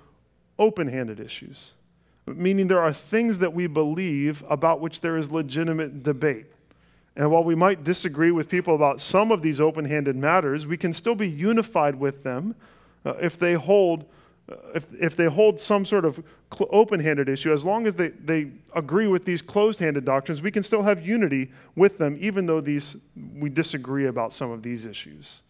open 0.59 0.89
handed 0.89 1.21
issues, 1.21 1.73
meaning 2.27 2.69
there 2.69 2.81
are 2.81 2.95
things 2.95 3.41
that 3.41 3.53
we 3.53 3.67
believe 3.67 4.45
about 4.49 4.81
which 4.81 5.03
there 5.03 5.19
is 5.19 5.31
legitimate 5.31 6.03
debate. 6.03 6.47
And 7.17 7.31
while 7.31 7.45
we 7.45 7.55
might 7.55 7.85
disagree 7.85 8.31
with 8.31 8.49
people 8.49 8.75
about 8.75 8.99
some 8.99 9.31
of 9.31 9.43
these 9.43 9.61
open 9.61 9.85
handed 9.85 10.17
matters, 10.17 10.67
we 10.67 10.79
can 10.79 10.95
still 10.95 11.15
be 11.15 11.29
unified 11.29 11.97
with 11.97 12.23
them 12.23 12.55
uh, 13.05 13.17
if 13.21 13.39
they 13.39 13.53
hold. 13.53 14.07
Uh, 14.51 14.57
if, 14.75 14.87
if 14.99 15.17
they 15.17 15.27
hold 15.27 15.61
some 15.61 15.85
sort 15.85 16.05
of 16.05 16.23
cl- 16.53 16.69
open 16.73 17.01
handed 17.01 17.29
issue, 17.29 17.53
as 17.53 17.65
long 17.65 17.87
as 17.87 17.95
they, 17.95 18.09
they 18.09 18.51
agree 18.75 19.07
with 19.07 19.25
these 19.25 19.41
closed 19.41 19.79
handed 19.79 20.05
doctrines, 20.05 20.43
we 20.43 20.51
can 20.51 20.63
still 20.63 20.83
have 20.83 21.07
unity 21.07 21.51
with 21.77 21.99
them, 21.99 22.17
even 22.21 22.47
though 22.47 22.61
these, 22.61 22.97
we 23.37 23.49
disagree 23.49 24.07
about 24.07 24.33
some 24.33 24.51
of 24.51 24.63
these 24.63 24.85
issues. 24.85 25.43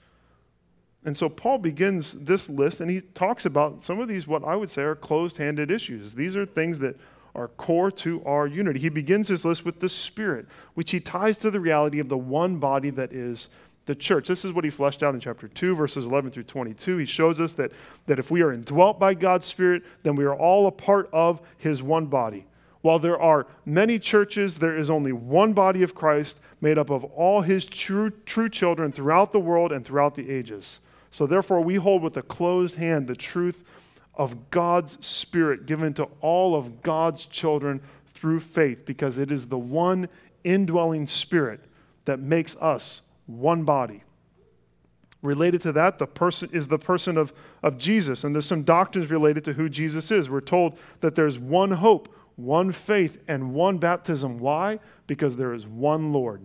And 1.04 1.16
so 1.16 1.28
Paul 1.28 1.58
begins 1.58 2.12
this 2.12 2.48
list 2.48 2.80
and 2.80 2.90
he 2.90 3.00
talks 3.00 3.44
about 3.44 3.82
some 3.82 3.98
of 3.98 4.08
these, 4.08 4.28
what 4.28 4.44
I 4.44 4.54
would 4.54 4.70
say 4.70 4.82
are 4.82 4.94
closed 4.94 5.38
handed 5.38 5.70
issues. 5.70 6.14
These 6.14 6.36
are 6.36 6.44
things 6.44 6.78
that 6.78 6.96
are 7.34 7.48
core 7.48 7.90
to 7.90 8.22
our 8.24 8.46
unity. 8.46 8.78
He 8.78 8.88
begins 8.88 9.28
his 9.28 9.44
list 9.44 9.64
with 9.64 9.80
the 9.80 9.88
Spirit, 9.88 10.46
which 10.74 10.90
he 10.90 11.00
ties 11.00 11.38
to 11.38 11.50
the 11.50 11.60
reality 11.60 11.98
of 11.98 12.08
the 12.08 12.18
one 12.18 12.58
body 12.58 12.90
that 12.90 13.12
is 13.12 13.48
the 13.86 13.94
church. 13.94 14.28
This 14.28 14.44
is 14.44 14.52
what 14.52 14.64
he 14.64 14.70
fleshed 14.70 15.02
out 15.02 15.14
in 15.14 15.20
chapter 15.20 15.48
2, 15.48 15.74
verses 15.74 16.06
11 16.06 16.30
through 16.30 16.44
22. 16.44 16.98
He 16.98 17.04
shows 17.04 17.40
us 17.40 17.54
that, 17.54 17.72
that 18.06 18.18
if 18.18 18.30
we 18.30 18.42
are 18.42 18.52
indwelt 18.52 18.98
by 18.98 19.14
God's 19.14 19.46
Spirit, 19.46 19.82
then 20.02 20.14
we 20.14 20.24
are 20.24 20.34
all 20.34 20.66
a 20.66 20.72
part 20.72 21.08
of 21.12 21.40
his 21.58 21.82
one 21.82 22.06
body. 22.06 22.46
While 22.80 22.98
there 22.98 23.20
are 23.20 23.46
many 23.64 23.98
churches, 23.98 24.58
there 24.58 24.76
is 24.76 24.90
only 24.90 25.12
one 25.12 25.52
body 25.52 25.82
of 25.82 25.94
Christ 25.94 26.38
made 26.60 26.78
up 26.78 26.90
of 26.90 27.04
all 27.04 27.42
his 27.42 27.64
true, 27.66 28.10
true 28.10 28.48
children 28.48 28.92
throughout 28.92 29.32
the 29.32 29.40
world 29.40 29.72
and 29.72 29.84
throughout 29.84 30.14
the 30.14 30.30
ages. 30.30 30.80
So 31.10 31.26
therefore, 31.26 31.60
we 31.60 31.76
hold 31.76 32.02
with 32.02 32.16
a 32.16 32.22
closed 32.22 32.76
hand 32.76 33.06
the 33.06 33.14
truth 33.14 33.62
of 34.14 34.50
God's 34.50 35.04
Spirit 35.04 35.66
given 35.66 35.94
to 35.94 36.08
all 36.20 36.54
of 36.54 36.82
God's 36.82 37.24
children 37.24 37.80
through 38.14 38.40
faith, 38.40 38.84
because 38.84 39.18
it 39.18 39.30
is 39.30 39.48
the 39.48 39.58
one 39.58 40.08
indwelling 40.44 41.06
Spirit 41.06 41.60
that 42.04 42.20
makes 42.20 42.56
us 42.56 43.02
one 43.26 43.64
body. 43.64 44.02
Related 45.22 45.60
to 45.62 45.72
that, 45.72 45.98
the 45.98 46.06
person 46.06 46.50
is 46.52 46.68
the 46.68 46.78
person 46.78 47.16
of, 47.16 47.32
of 47.62 47.78
Jesus, 47.78 48.24
and 48.24 48.34
there's 48.34 48.46
some 48.46 48.64
doctrines 48.64 49.10
related 49.10 49.44
to 49.44 49.52
who 49.52 49.68
Jesus 49.68 50.10
is. 50.10 50.28
We're 50.28 50.40
told 50.40 50.76
that 51.00 51.14
there's 51.14 51.38
one 51.38 51.72
hope, 51.72 52.12
one 52.34 52.72
faith, 52.72 53.22
and 53.28 53.54
one 53.54 53.78
baptism. 53.78 54.38
Why? 54.38 54.80
Because 55.06 55.36
there 55.36 55.54
is 55.54 55.66
one 55.66 56.12
Lord. 56.12 56.44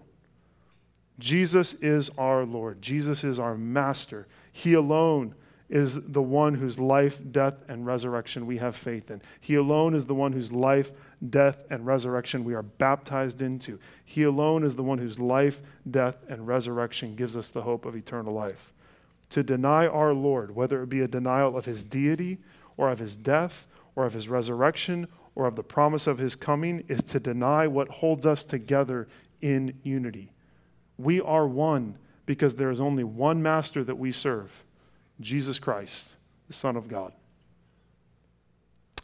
Jesus 1.18 1.74
is 1.76 2.12
our 2.18 2.46
Lord. 2.46 2.82
Jesus 2.82 3.24
is 3.24 3.40
our 3.40 3.58
master. 3.58 4.28
He 4.52 4.74
alone 4.74 5.34
is 5.70 6.00
the 6.02 6.22
one 6.22 6.54
whose 6.54 6.80
life, 6.80 7.20
death, 7.32 7.56
and 7.68 7.86
resurrection 7.86 8.46
we 8.46 8.58
have 8.58 8.76
faith 8.76 9.12
in. 9.12 9.22
He 9.42 9.56
alone 9.56 9.94
is 9.94 10.06
the 10.06 10.16
one 10.16 10.34
whose 10.34 10.52
life, 10.52 10.92
death, 11.30 11.64
and 11.70 11.86
resurrection 11.86 12.44
we 12.44 12.54
are 12.54 12.64
baptized 12.64 13.42
into. 13.42 13.80
He 14.04 14.24
alone 14.24 14.64
is 14.64 14.76
the 14.76 14.84
one 14.84 15.00
whose 15.00 15.20
life, 15.20 15.62
death, 15.90 16.24
and 16.30 16.48
resurrection 16.48 17.16
gives 17.16 17.36
us 17.36 17.50
the 17.50 17.64
hope 17.64 17.86
of 17.86 17.96
eternal 17.96 18.34
life. 18.34 18.72
To 19.32 19.44
deny 19.44 19.88
our 19.88 20.14
Lord, 20.14 20.56
whether 20.56 20.82
it 20.84 20.90
be 20.90 21.02
a 21.02 21.08
denial 21.08 21.58
of 21.58 21.66
his 21.66 21.84
deity, 21.84 22.38
or 22.78 22.90
of 22.90 23.00
his 23.00 23.18
death, 23.18 23.68
or 23.96 24.06
of 24.06 24.14
his 24.14 24.30
resurrection, 24.30 25.08
or 25.36 25.46
of 25.46 25.56
the 25.56 25.64
promise 25.64 26.08
of 26.08 26.20
his 26.20 26.36
coming, 26.36 26.84
is 26.88 27.04
to 27.04 27.20
deny 27.20 27.68
what 27.68 27.90
holds 27.90 28.26
us 28.26 28.44
together 28.44 29.08
in 29.42 29.80
unity. 29.84 30.32
We 30.98 31.20
are 31.22 31.48
one 31.48 31.98
because 32.26 32.56
there 32.56 32.70
is 32.70 32.82
only 32.82 33.04
one 33.04 33.42
master 33.42 33.84
that 33.84 33.98
we 33.98 34.12
serve 34.12 34.64
Jesus 35.20 35.58
Christ, 35.58 36.16
the 36.48 36.54
Son 36.54 36.76
of 36.76 36.88
God. 36.88 37.14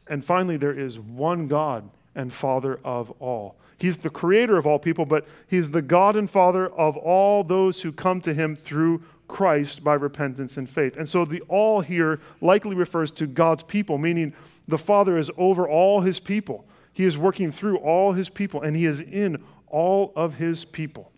And 0.08 0.24
finally, 0.24 0.58
there 0.58 0.78
is 0.78 1.00
one 1.00 1.48
God 1.48 1.90
and 2.16 2.32
Father 2.32 2.80
of 2.84 3.12
all. 3.20 3.58
He's 3.78 3.98
the 3.98 4.10
creator 4.10 4.58
of 4.58 4.66
all 4.66 4.80
people, 4.80 5.06
but 5.06 5.28
He's 5.48 5.72
the 5.72 5.82
God 5.82 6.16
and 6.16 6.30
Father 6.30 6.68
of 6.68 6.96
all 6.96 7.44
those 7.44 7.82
who 7.82 7.92
come 7.92 8.22
to 8.22 8.34
Him 8.34 8.56
through 8.56 9.04
Christ 9.28 9.84
by 9.84 9.94
repentance 9.96 10.58
and 10.58 10.70
faith. 10.70 10.96
And 10.96 11.10
so 11.10 11.26
the 11.26 11.42
all 11.42 11.82
here 11.82 12.20
likely 12.40 12.76
refers 12.76 13.12
to 13.12 13.28
God's 13.28 13.64
people, 13.64 13.98
meaning 13.98 14.34
the 14.68 14.78
Father 14.78 15.18
is 15.18 15.32
over 15.38 15.68
all 15.68 16.02
His 16.02 16.20
people. 16.20 16.66
He 16.94 17.06
is 17.06 17.18
working 17.18 17.52
through 17.52 17.78
all 17.78 18.14
His 18.14 18.30
people, 18.30 18.62
and 18.62 18.76
He 18.76 18.86
is 18.86 19.02
in 19.02 19.44
all 19.68 20.14
of 20.16 20.36
His 20.36 20.66
people. 20.66 21.12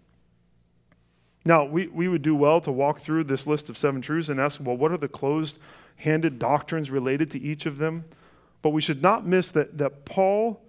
Now, 1.44 1.66
we, 1.66 1.88
we 1.88 2.08
would 2.08 2.24
do 2.24 2.36
well 2.36 2.60
to 2.62 2.72
walk 2.72 3.00
through 3.00 3.26
this 3.26 3.46
list 3.46 3.70
of 3.70 3.78
seven 3.78 4.02
truths 4.02 4.30
and 4.30 4.40
ask, 4.40 4.60
well, 4.64 4.76
what 4.76 4.92
are 4.92 4.98
the 4.98 5.08
closed 5.08 5.60
handed 5.98 6.40
doctrines 6.40 6.90
related 6.90 7.30
to 7.32 7.40
each 7.40 7.68
of 7.68 7.78
them? 7.78 8.06
But 8.64 8.72
we 8.72 8.82
should 8.82 9.04
not 9.04 9.28
miss 9.28 9.52
that, 9.52 9.78
that 9.78 10.06
Paul 10.06 10.60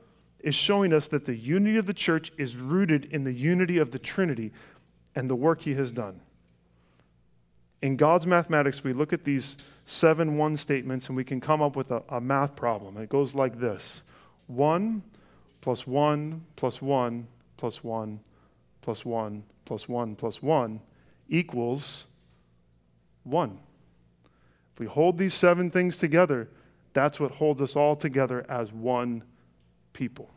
is 0.46 0.54
showing 0.54 0.92
us 0.92 1.08
that 1.08 1.24
the 1.24 1.34
unity 1.34 1.76
of 1.76 1.86
the 1.86 1.92
church 1.92 2.30
is 2.38 2.54
rooted 2.56 3.04
in 3.06 3.24
the 3.24 3.32
unity 3.32 3.78
of 3.78 3.90
the 3.90 3.98
Trinity 3.98 4.52
and 5.16 5.28
the 5.28 5.34
work 5.34 5.62
he 5.62 5.74
has 5.74 5.90
done. 5.90 6.20
In 7.82 7.96
God's 7.96 8.28
mathematics, 8.28 8.84
we 8.84 8.92
look 8.92 9.12
at 9.12 9.24
these 9.24 9.56
seven 9.86 10.36
one 10.36 10.56
statements 10.56 11.08
and 11.08 11.16
we 11.16 11.24
can 11.24 11.40
come 11.40 11.60
up 11.60 11.74
with 11.74 11.90
a, 11.90 12.00
a 12.08 12.20
math 12.20 12.54
problem. 12.54 12.96
It 12.96 13.08
goes 13.08 13.34
like 13.34 13.58
this 13.58 14.04
1 14.46 15.02
plus 15.62 15.84
1 15.84 16.44
plus 16.54 16.80
1 16.80 17.26
plus 17.56 17.82
1 17.82 18.20
plus 18.82 19.04
1 19.04 19.42
plus 19.64 19.88
1 19.88 20.14
plus 20.14 20.42
1 20.42 20.80
equals 21.28 22.06
1. 23.24 23.58
If 24.74 24.78
we 24.78 24.86
hold 24.86 25.18
these 25.18 25.34
seven 25.34 25.70
things 25.70 25.96
together, 25.96 26.48
that's 26.92 27.18
what 27.18 27.32
holds 27.32 27.60
us 27.60 27.74
all 27.74 27.96
together 27.96 28.46
as 28.48 28.72
one 28.72 29.24
people. 29.92 30.30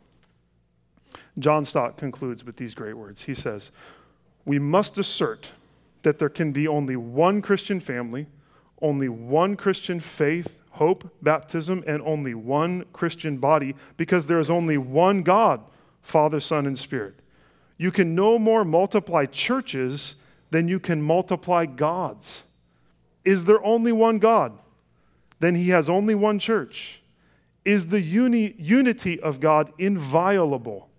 John 1.38 1.64
Stott 1.64 1.96
concludes 1.96 2.44
with 2.44 2.56
these 2.56 2.74
great 2.74 2.96
words. 2.96 3.24
He 3.24 3.34
says, 3.34 3.70
We 4.44 4.58
must 4.58 4.98
assert 4.98 5.52
that 6.02 6.18
there 6.18 6.28
can 6.28 6.52
be 6.52 6.66
only 6.66 6.96
one 6.96 7.42
Christian 7.42 7.80
family, 7.80 8.26
only 8.80 9.08
one 9.08 9.56
Christian 9.56 10.00
faith, 10.00 10.60
hope, 10.72 11.10
baptism, 11.22 11.84
and 11.86 12.02
only 12.02 12.34
one 12.34 12.84
Christian 12.92 13.38
body 13.38 13.74
because 13.96 14.26
there 14.26 14.40
is 14.40 14.50
only 14.50 14.78
one 14.78 15.22
God, 15.22 15.60
Father, 16.00 16.40
Son, 16.40 16.66
and 16.66 16.78
Spirit. 16.78 17.14
You 17.76 17.90
can 17.90 18.14
no 18.14 18.38
more 18.38 18.64
multiply 18.64 19.26
churches 19.26 20.16
than 20.50 20.68
you 20.68 20.80
can 20.80 21.00
multiply 21.00 21.66
gods. 21.66 22.42
Is 23.24 23.44
there 23.44 23.64
only 23.64 23.92
one 23.92 24.18
God? 24.18 24.58
Then 25.38 25.54
he 25.54 25.70
has 25.70 25.88
only 25.88 26.14
one 26.14 26.38
church. 26.38 27.00
Is 27.64 27.86
the 27.86 28.00
uni- 28.00 28.54
unity 28.58 29.18
of 29.20 29.40
God 29.40 29.72
inviolable? 29.78 30.89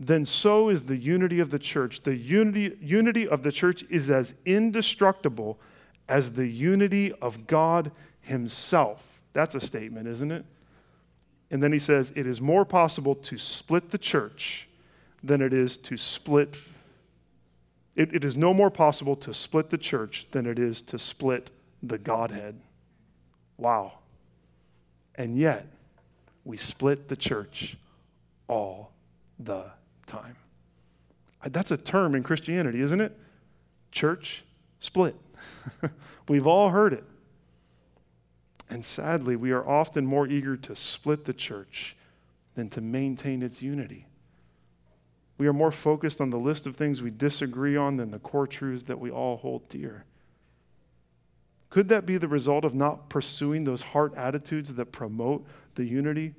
Then 0.00 0.24
so 0.24 0.68
is 0.68 0.84
the 0.84 0.96
unity 0.96 1.40
of 1.40 1.50
the 1.50 1.58
church. 1.58 2.02
The 2.02 2.14
unity, 2.14 2.76
unity 2.80 3.26
of 3.26 3.42
the 3.42 3.50
church 3.50 3.84
is 3.90 4.10
as 4.10 4.34
indestructible 4.44 5.58
as 6.08 6.32
the 6.32 6.46
unity 6.46 7.12
of 7.14 7.46
God 7.46 7.90
Himself. 8.20 9.20
That's 9.32 9.54
a 9.54 9.60
statement, 9.60 10.06
isn't 10.06 10.30
it? 10.30 10.44
And 11.50 11.62
then 11.62 11.72
he 11.72 11.78
says, 11.78 12.12
It 12.14 12.26
is 12.26 12.40
more 12.40 12.64
possible 12.64 13.14
to 13.14 13.38
split 13.38 13.90
the 13.90 13.98
church 13.98 14.68
than 15.22 15.40
it 15.40 15.52
is 15.52 15.76
to 15.78 15.96
split. 15.96 16.56
It, 17.96 18.14
it 18.14 18.24
is 18.24 18.36
no 18.36 18.54
more 18.54 18.70
possible 18.70 19.16
to 19.16 19.34
split 19.34 19.70
the 19.70 19.78
church 19.78 20.26
than 20.30 20.46
it 20.46 20.58
is 20.58 20.80
to 20.82 20.98
split 20.98 21.50
the 21.82 21.98
Godhead. 21.98 22.60
Wow. 23.56 23.94
And 25.16 25.36
yet, 25.36 25.66
we 26.44 26.56
split 26.56 27.08
the 27.08 27.16
church 27.16 27.76
all 28.46 28.92
the 29.38 29.64
time. 30.08 30.36
That's 31.44 31.70
a 31.70 31.76
term 31.76 32.14
in 32.14 32.22
Christianity, 32.22 32.80
isn't 32.80 33.00
it? 33.00 33.16
Church 33.92 34.44
split. 34.80 35.16
We've 36.28 36.46
all 36.46 36.70
heard 36.70 36.92
it. 36.92 37.04
And 38.70 38.84
sadly, 38.84 39.36
we 39.36 39.50
are 39.52 39.66
often 39.66 40.04
more 40.04 40.26
eager 40.26 40.56
to 40.56 40.76
split 40.76 41.24
the 41.24 41.32
church 41.32 41.96
than 42.54 42.68
to 42.70 42.80
maintain 42.80 43.42
its 43.42 43.62
unity. 43.62 44.06
We 45.38 45.46
are 45.46 45.52
more 45.52 45.70
focused 45.70 46.20
on 46.20 46.30
the 46.30 46.38
list 46.38 46.66
of 46.66 46.76
things 46.76 47.00
we 47.00 47.10
disagree 47.10 47.76
on 47.76 47.96
than 47.96 48.10
the 48.10 48.18
core 48.18 48.46
truths 48.46 48.84
that 48.84 48.98
we 48.98 49.10
all 49.10 49.36
hold 49.36 49.68
dear. 49.68 50.04
Could 51.70 51.88
that 51.90 52.04
be 52.04 52.18
the 52.18 52.28
result 52.28 52.64
of 52.64 52.74
not 52.74 53.08
pursuing 53.08 53.64
those 53.64 53.82
heart 53.82 54.14
attitudes 54.16 54.74
that 54.74 54.86
promote 54.86 55.46
the 55.76 55.84
unity 55.84 56.34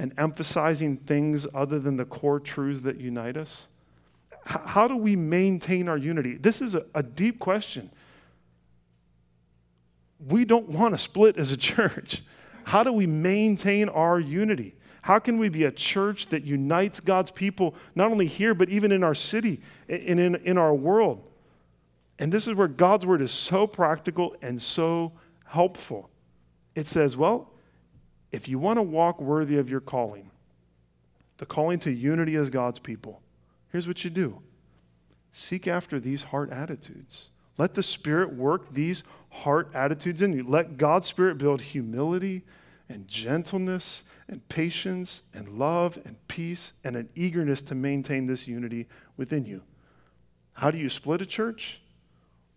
and 0.00 0.14
emphasizing 0.16 0.96
things 0.96 1.46
other 1.52 1.78
than 1.78 1.98
the 1.98 2.06
core 2.06 2.40
truths 2.40 2.80
that 2.80 2.98
unite 2.98 3.36
us? 3.36 3.68
How 4.46 4.88
do 4.88 4.96
we 4.96 5.14
maintain 5.14 5.90
our 5.90 5.98
unity? 5.98 6.38
This 6.38 6.62
is 6.62 6.74
a, 6.74 6.86
a 6.94 7.02
deep 7.02 7.38
question. 7.38 7.90
We 10.26 10.46
don't 10.46 10.70
want 10.70 10.94
to 10.94 10.98
split 10.98 11.36
as 11.36 11.52
a 11.52 11.56
church. 11.58 12.22
How 12.64 12.82
do 12.82 12.92
we 12.92 13.06
maintain 13.06 13.90
our 13.90 14.18
unity? 14.18 14.74
How 15.02 15.18
can 15.18 15.36
we 15.36 15.50
be 15.50 15.64
a 15.64 15.70
church 15.70 16.28
that 16.28 16.44
unites 16.44 17.00
God's 17.00 17.30
people, 17.30 17.74
not 17.94 18.10
only 18.10 18.26
here, 18.26 18.54
but 18.54 18.70
even 18.70 18.92
in 18.92 19.04
our 19.04 19.14
city 19.14 19.60
and 19.86 20.18
in, 20.18 20.34
in 20.36 20.56
our 20.56 20.74
world? 20.74 21.22
And 22.18 22.32
this 22.32 22.48
is 22.48 22.54
where 22.54 22.68
God's 22.68 23.04
word 23.04 23.20
is 23.20 23.32
so 23.32 23.66
practical 23.66 24.34
and 24.40 24.62
so 24.62 25.12
helpful. 25.44 26.08
it 26.74 26.86
says, 26.86 27.18
well, 27.18 27.49
if 28.32 28.48
you 28.48 28.58
want 28.58 28.78
to 28.78 28.82
walk 28.82 29.20
worthy 29.20 29.58
of 29.58 29.68
your 29.68 29.80
calling, 29.80 30.30
the 31.38 31.46
calling 31.46 31.78
to 31.80 31.90
unity 31.90 32.36
as 32.36 32.50
God's 32.50 32.78
people, 32.78 33.22
here's 33.70 33.88
what 33.88 34.04
you 34.04 34.10
do 34.10 34.40
seek 35.32 35.68
after 35.68 36.00
these 36.00 36.24
heart 36.24 36.50
attitudes. 36.50 37.30
Let 37.56 37.74
the 37.74 37.82
Spirit 37.82 38.32
work 38.32 38.72
these 38.72 39.04
heart 39.30 39.70
attitudes 39.74 40.22
in 40.22 40.32
you. 40.32 40.44
Let 40.44 40.76
God's 40.76 41.06
Spirit 41.06 41.38
build 41.38 41.60
humility 41.60 42.42
and 42.88 43.06
gentleness 43.06 44.02
and 44.28 44.46
patience 44.48 45.22
and 45.34 45.58
love 45.58 45.98
and 46.04 46.16
peace 46.26 46.72
and 46.82 46.96
an 46.96 47.08
eagerness 47.14 47.60
to 47.62 47.74
maintain 47.74 48.26
this 48.26 48.48
unity 48.48 48.88
within 49.16 49.44
you. 49.44 49.62
How 50.54 50.70
do 50.70 50.78
you 50.78 50.88
split 50.88 51.22
a 51.22 51.26
church? 51.26 51.80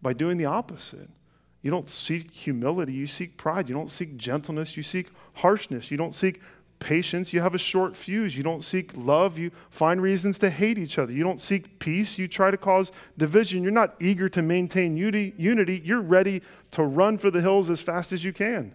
By 0.01 0.13
doing 0.13 0.37
the 0.37 0.45
opposite. 0.45 1.09
You 1.63 1.71
don't 1.71 1.89
seek 1.89 2.29
humility, 2.31 2.93
you 2.93 3.07
seek 3.07 3.37
pride. 3.37 3.69
You 3.69 3.75
don't 3.75 3.91
seek 3.91 4.17
gentleness, 4.17 4.77
you 4.77 4.83
seek 4.83 5.07
harshness. 5.35 5.89
You 5.89 5.97
don't 5.97 6.13
seek 6.13 6.41
patience, 6.79 7.31
you 7.31 7.39
have 7.39 7.55
a 7.55 7.59
short 7.59 7.95
fuse. 7.95 8.35
You 8.37 8.43
don't 8.43 8.63
seek 8.63 8.91
love, 8.95 9.39
you 9.39 9.51
find 9.69 10.01
reasons 10.01 10.37
to 10.39 10.49
hate 10.49 10.77
each 10.77 10.99
other. 10.99 11.13
You 11.13 11.23
don't 11.23 11.39
seek 11.39 11.79
peace, 11.79 12.19
you 12.19 12.27
try 12.27 12.51
to 12.51 12.57
cause 12.57 12.91
division. 13.17 13.63
You're 13.63 13.71
not 13.71 13.95
eager 14.01 14.27
to 14.29 14.41
maintain 14.41 14.97
unity, 14.97 15.81
you're 15.83 16.01
ready 16.01 16.41
to 16.71 16.83
run 16.83 17.17
for 17.17 17.31
the 17.31 17.41
hills 17.41 17.69
as 17.69 17.79
fast 17.79 18.11
as 18.11 18.23
you 18.23 18.33
can. 18.33 18.73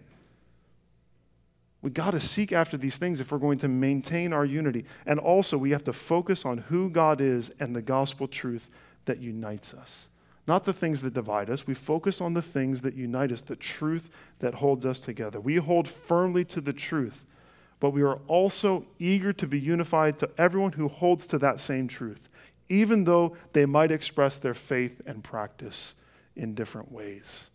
We 1.81 1.91
got 1.91 2.11
to 2.11 2.19
seek 2.19 2.51
after 2.51 2.75
these 2.75 2.97
things 2.97 3.21
if 3.21 3.31
we're 3.31 3.37
going 3.37 3.59
to 3.59 3.69
maintain 3.69 4.33
our 4.33 4.43
unity. 4.43 4.83
And 5.05 5.17
also, 5.19 5.57
we 5.57 5.69
have 5.71 5.83
to 5.85 5.93
focus 5.93 6.43
on 6.43 6.57
who 6.57 6.89
God 6.89 7.21
is 7.21 7.51
and 7.59 7.73
the 7.73 7.81
gospel 7.81 8.27
truth 8.27 8.67
that 9.05 9.19
unites 9.19 9.73
us. 9.73 10.09
Not 10.49 10.65
the 10.65 10.73
things 10.73 11.03
that 11.03 11.13
divide 11.13 11.51
us. 11.51 11.67
We 11.67 11.75
focus 11.75 12.19
on 12.19 12.33
the 12.33 12.41
things 12.41 12.81
that 12.81 12.95
unite 12.95 13.31
us, 13.31 13.43
the 13.43 13.55
truth 13.55 14.09
that 14.39 14.55
holds 14.55 14.83
us 14.83 14.97
together. 14.97 15.39
We 15.39 15.57
hold 15.57 15.87
firmly 15.87 16.43
to 16.45 16.59
the 16.59 16.73
truth, 16.73 17.23
but 17.79 17.91
we 17.91 18.01
are 18.01 18.19
also 18.27 18.87
eager 18.97 19.31
to 19.31 19.45
be 19.45 19.59
unified 19.59 20.17
to 20.17 20.29
everyone 20.39 20.71
who 20.71 20.87
holds 20.87 21.27
to 21.27 21.37
that 21.37 21.59
same 21.59 21.87
truth, 21.87 22.29
even 22.67 23.03
though 23.03 23.37
they 23.53 23.67
might 23.67 23.91
express 23.91 24.39
their 24.39 24.55
faith 24.55 25.03
and 25.05 25.23
practice 25.23 25.93
in 26.35 26.55
different 26.55 26.91
ways. 26.91 27.51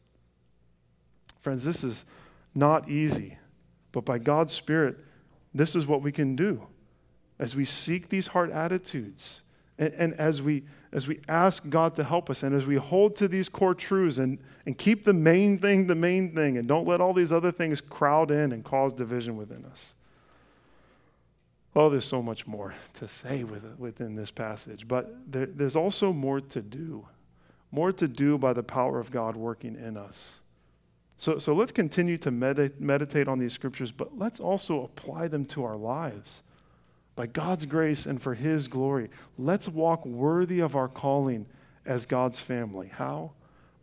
Friends, 1.41 1.65
this 1.65 1.83
is 1.83 2.05
not 2.55 2.89
easy. 2.89 3.39
But 3.91 4.05
by 4.05 4.19
God's 4.19 4.55
Spirit, 4.55 4.99
this 5.53 5.75
is 5.75 5.85
what 5.85 6.01
we 6.01 6.13
can 6.13 6.37
do 6.37 6.69
as 7.41 7.57
we 7.57 7.65
seek 7.65 8.11
these 8.11 8.29
heart 8.29 8.53
attitudes 8.53 9.43
and, 9.79 9.93
and, 9.95 10.15
as, 10.15 10.41
we, 10.41 10.63
as 10.95 11.09
we 11.09 11.21
ask 11.29 11.69
God 11.69 11.97
to 11.97 12.05
help 12.05 12.31
us 12.31 12.45
and 12.45 12.55
as 12.55 12.67
we 12.67 12.77
hold 12.77 13.17
to 13.17 13.27
these 13.27 13.49
core 13.49 13.75
truths 13.75 14.19
and, 14.19 14.39
and 14.65 14.79
keep 14.79 15.05
the 15.05 15.13
main 15.13 15.59
thing 15.59 15.89
the 15.89 15.95
main 15.97 16.35
thing 16.35 16.57
and 16.57 16.67
don't 16.67 16.87
let 16.87 17.01
all 17.01 17.13
these 17.13 17.33
other 17.33 17.51
things 17.51 17.81
crowd 17.81 18.31
in 18.31 18.53
and 18.53 18.65
cause 18.65 18.93
division 18.93 19.37
within 19.37 19.65
us. 19.65 19.95
Oh, 21.77 21.91
there's 21.91 22.05
so 22.05 22.23
much 22.23 22.47
more 22.47 22.75
to 22.95 23.09
say 23.09 23.43
with, 23.43 23.65
within 23.77 24.15
this 24.15 24.31
passage, 24.31 24.87
but 24.87 25.13
there, 25.27 25.47
there's 25.47 25.75
also 25.75 26.13
more 26.13 26.41
to 26.41 26.63
do. 26.63 27.09
More 27.73 27.93
to 27.93 28.07
do 28.07 28.39
by 28.39 28.53
the 28.53 28.63
power 28.63 29.01
of 29.01 29.11
God 29.11 29.35
working 29.35 29.75
in 29.75 29.97
us. 29.97 30.41
So, 31.17 31.41
so 31.41 31.53
let's 31.53 31.73
continue 31.73 32.17
to 32.19 32.31
med- 32.31 32.81
meditate 32.81 33.27
on 33.27 33.41
these 33.41 33.53
scriptures, 33.53 33.91
but 33.91 34.17
let's 34.17 34.39
also 34.39 34.85
apply 34.85 35.27
them 35.27 35.45
to 35.47 35.65
our 35.65 35.77
lives. 35.77 36.45
By 37.17 37.27
God's 37.27 37.65
grace 37.65 38.07
and 38.07 38.21
for 38.21 38.35
His 38.35 38.69
glory, 38.69 39.11
let's 39.39 39.69
walk 39.69 40.05
worthy 40.05 40.61
of 40.61 40.75
our 40.75 40.89
calling 40.89 41.47
as 41.87 42.07
God's 42.07 42.41
family. 42.41 42.89
How? 42.89 43.33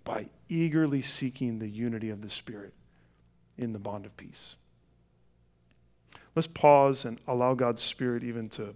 By 0.03 0.27
eagerly 0.49 1.01
seeking 1.01 1.59
the 1.59 1.69
unity 1.69 2.09
of 2.09 2.21
the 2.21 2.29
Spirit 2.29 2.73
in 3.57 3.73
the 3.73 3.79
bond 3.79 4.05
of 4.05 4.17
peace. 4.17 4.55
Let's 6.35 6.47
pause 6.47 7.05
and 7.05 7.19
allow 7.27 7.53
God's 7.53 7.81
Spirit 7.81 8.23
even 8.23 8.49
to 8.49 8.75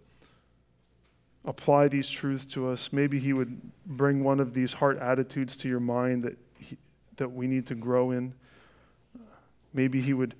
apply 1.43 1.87
these 1.87 2.09
truths 2.09 2.45
to 2.45 2.69
us. 2.69 2.91
Maybe 2.91 3.19
He 3.19 3.33
would 3.33 3.59
bring 3.85 4.23
one 4.23 4.39
of 4.39 4.53
these 4.53 4.73
heart 4.73 4.97
attitudes 4.99 5.55
to 5.57 5.67
your 5.67 5.79
mind 5.79 6.23
that, 6.23 6.37
he, 6.59 6.77
that 7.17 7.31
we 7.31 7.47
need 7.47 7.65
to 7.67 7.75
grow 7.75 8.11
in. 8.11 8.33
Maybe 9.73 10.01
He 10.01 10.13
would 10.13 10.35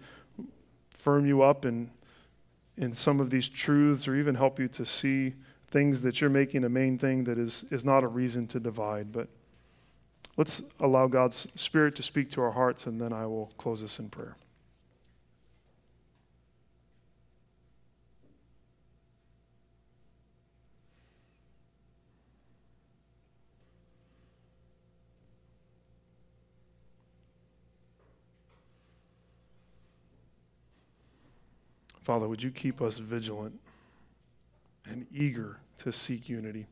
firm 0.90 1.26
you 1.26 1.42
up 1.42 1.66
in, 1.66 1.92
in 2.78 2.94
some 2.94 3.20
of 3.20 3.30
these 3.30 3.48
truths 3.48 4.08
or 4.08 4.16
even 4.16 4.36
help 4.36 4.60
you 4.60 4.68
to 4.68 4.86
see 4.86 5.34
things 5.70 6.02
that 6.02 6.22
you're 6.22 6.30
making 6.30 6.64
a 6.64 6.70
main 6.70 6.98
thing 6.98 7.24
that 7.26 7.38
is, 7.38 7.66
is 7.72 7.84
not 7.84 8.04
a 8.04 8.08
reason 8.08 8.48
to 8.48 8.60
divide. 8.60 9.12
But 9.12 9.28
let's 10.38 10.62
allow 10.80 11.08
God's 11.08 11.48
Spirit 11.56 11.96
to 11.96 12.04
speak 12.04 12.32
to 12.32 12.42
our 12.42 12.52
hearts, 12.52 12.86
and 12.86 13.00
then 13.00 13.14
I 13.14 13.26
will 13.26 13.52
close 13.58 13.82
this 13.82 14.00
in 14.00 14.10
prayer. 14.10 14.36
Father, 32.06 32.28
would 32.28 32.44
you 32.44 32.52
keep 32.52 32.84
us 32.84 33.00
vigilant 33.00 33.60
and 34.88 35.08
eager 35.12 35.58
to 35.80 35.92
seek 35.92 36.30
unity? 36.30 36.68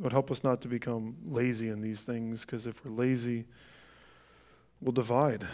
Lord, 0.00 0.14
help 0.14 0.30
us 0.30 0.42
not 0.42 0.62
to 0.62 0.68
become 0.68 1.16
lazy 1.26 1.68
in 1.68 1.82
these 1.82 2.02
things, 2.02 2.40
because 2.40 2.66
if 2.66 2.82
we're 2.82 2.90
lazy, 2.90 3.44
we'll 4.80 4.92
divide, 4.92 5.46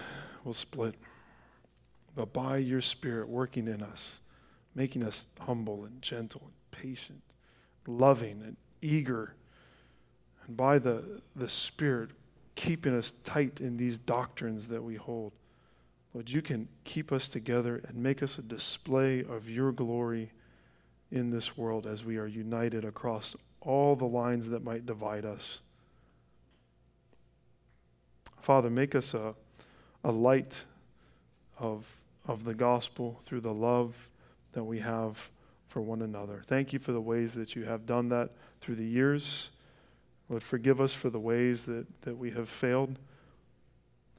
we'll 0.44 0.54
split. 0.54 0.94
But 2.14 2.32
by 2.32 2.58
your 2.58 2.80
Spirit 2.80 3.28
working 3.28 3.66
in 3.66 3.82
us, 3.82 4.20
making 4.72 5.02
us 5.02 5.26
humble 5.40 5.84
and 5.84 6.00
gentle 6.00 6.42
and 6.44 6.52
patient, 6.70 7.22
loving 7.88 8.40
and 8.40 8.56
eager, 8.80 9.34
and 10.46 10.56
by 10.56 10.78
the, 10.78 11.22
the 11.34 11.48
Spirit 11.48 12.10
keeping 12.54 12.96
us 12.96 13.14
tight 13.24 13.60
in 13.60 13.78
these 13.78 13.98
doctrines 13.98 14.68
that 14.68 14.84
we 14.84 14.94
hold, 14.94 15.32
Lord, 16.14 16.30
you 16.30 16.42
can 16.42 16.68
keep 16.84 17.10
us 17.10 17.26
together 17.26 17.82
and 17.88 17.96
make 17.96 18.22
us 18.22 18.38
a 18.38 18.42
display 18.42 19.20
of 19.24 19.48
your 19.48 19.72
glory 19.72 20.32
in 21.10 21.30
this 21.30 21.56
world 21.56 21.86
as 21.86 22.04
we 22.04 22.18
are 22.18 22.26
united 22.26 22.84
across 22.84 23.34
all 23.60 23.96
the 23.96 24.06
lines 24.06 24.48
that 24.48 24.62
might 24.62 24.84
divide 24.84 25.24
us. 25.24 25.60
Father, 28.40 28.68
make 28.68 28.94
us 28.94 29.14
a, 29.14 29.34
a 30.02 30.10
light 30.10 30.64
of, 31.58 31.86
of 32.26 32.44
the 32.44 32.54
gospel 32.54 33.20
through 33.24 33.40
the 33.40 33.54
love 33.54 34.10
that 34.52 34.64
we 34.64 34.80
have 34.80 35.30
for 35.68 35.80
one 35.80 36.02
another. 36.02 36.42
Thank 36.44 36.72
you 36.72 36.78
for 36.78 36.92
the 36.92 37.00
ways 37.00 37.34
that 37.34 37.54
you 37.54 37.64
have 37.64 37.86
done 37.86 38.08
that 38.10 38.30
through 38.60 38.74
the 38.74 38.84
years. 38.84 39.50
Lord, 40.28 40.42
forgive 40.42 40.80
us 40.80 40.92
for 40.92 41.08
the 41.08 41.20
ways 41.20 41.64
that, 41.66 41.86
that 42.02 42.18
we 42.18 42.32
have 42.32 42.48
failed. 42.48 42.98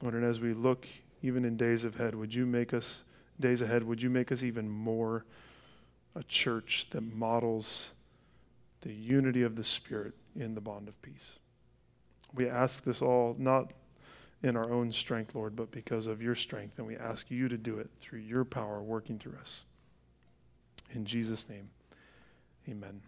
Lord, 0.00 0.14
and 0.14 0.24
as 0.24 0.40
we 0.40 0.54
look 0.54 0.86
even 1.24 1.46
in 1.46 1.56
days 1.56 1.86
ahead, 1.86 2.14
would 2.14 2.34
you 2.34 2.44
make 2.44 2.74
us, 2.74 3.02
days 3.40 3.62
ahead, 3.62 3.82
would 3.82 4.02
you 4.02 4.10
make 4.10 4.30
us 4.30 4.42
even 4.42 4.68
more 4.68 5.24
a 6.14 6.22
church 6.22 6.88
that 6.90 7.00
models 7.00 7.88
the 8.82 8.92
unity 8.92 9.40
of 9.42 9.56
the 9.56 9.64
Spirit 9.64 10.12
in 10.36 10.54
the 10.54 10.60
bond 10.60 10.86
of 10.86 11.00
peace? 11.00 11.38
We 12.34 12.46
ask 12.46 12.84
this 12.84 13.00
all 13.00 13.36
not 13.38 13.72
in 14.42 14.54
our 14.54 14.70
own 14.70 14.92
strength, 14.92 15.34
Lord, 15.34 15.56
but 15.56 15.70
because 15.70 16.06
of 16.06 16.20
your 16.20 16.34
strength, 16.34 16.76
and 16.76 16.86
we 16.86 16.96
ask 16.96 17.30
you 17.30 17.48
to 17.48 17.56
do 17.56 17.78
it 17.78 17.88
through 18.02 18.18
your 18.18 18.44
power 18.44 18.82
working 18.82 19.18
through 19.18 19.38
us. 19.40 19.64
In 20.92 21.06
Jesus' 21.06 21.48
name, 21.48 21.70
amen. 22.68 23.00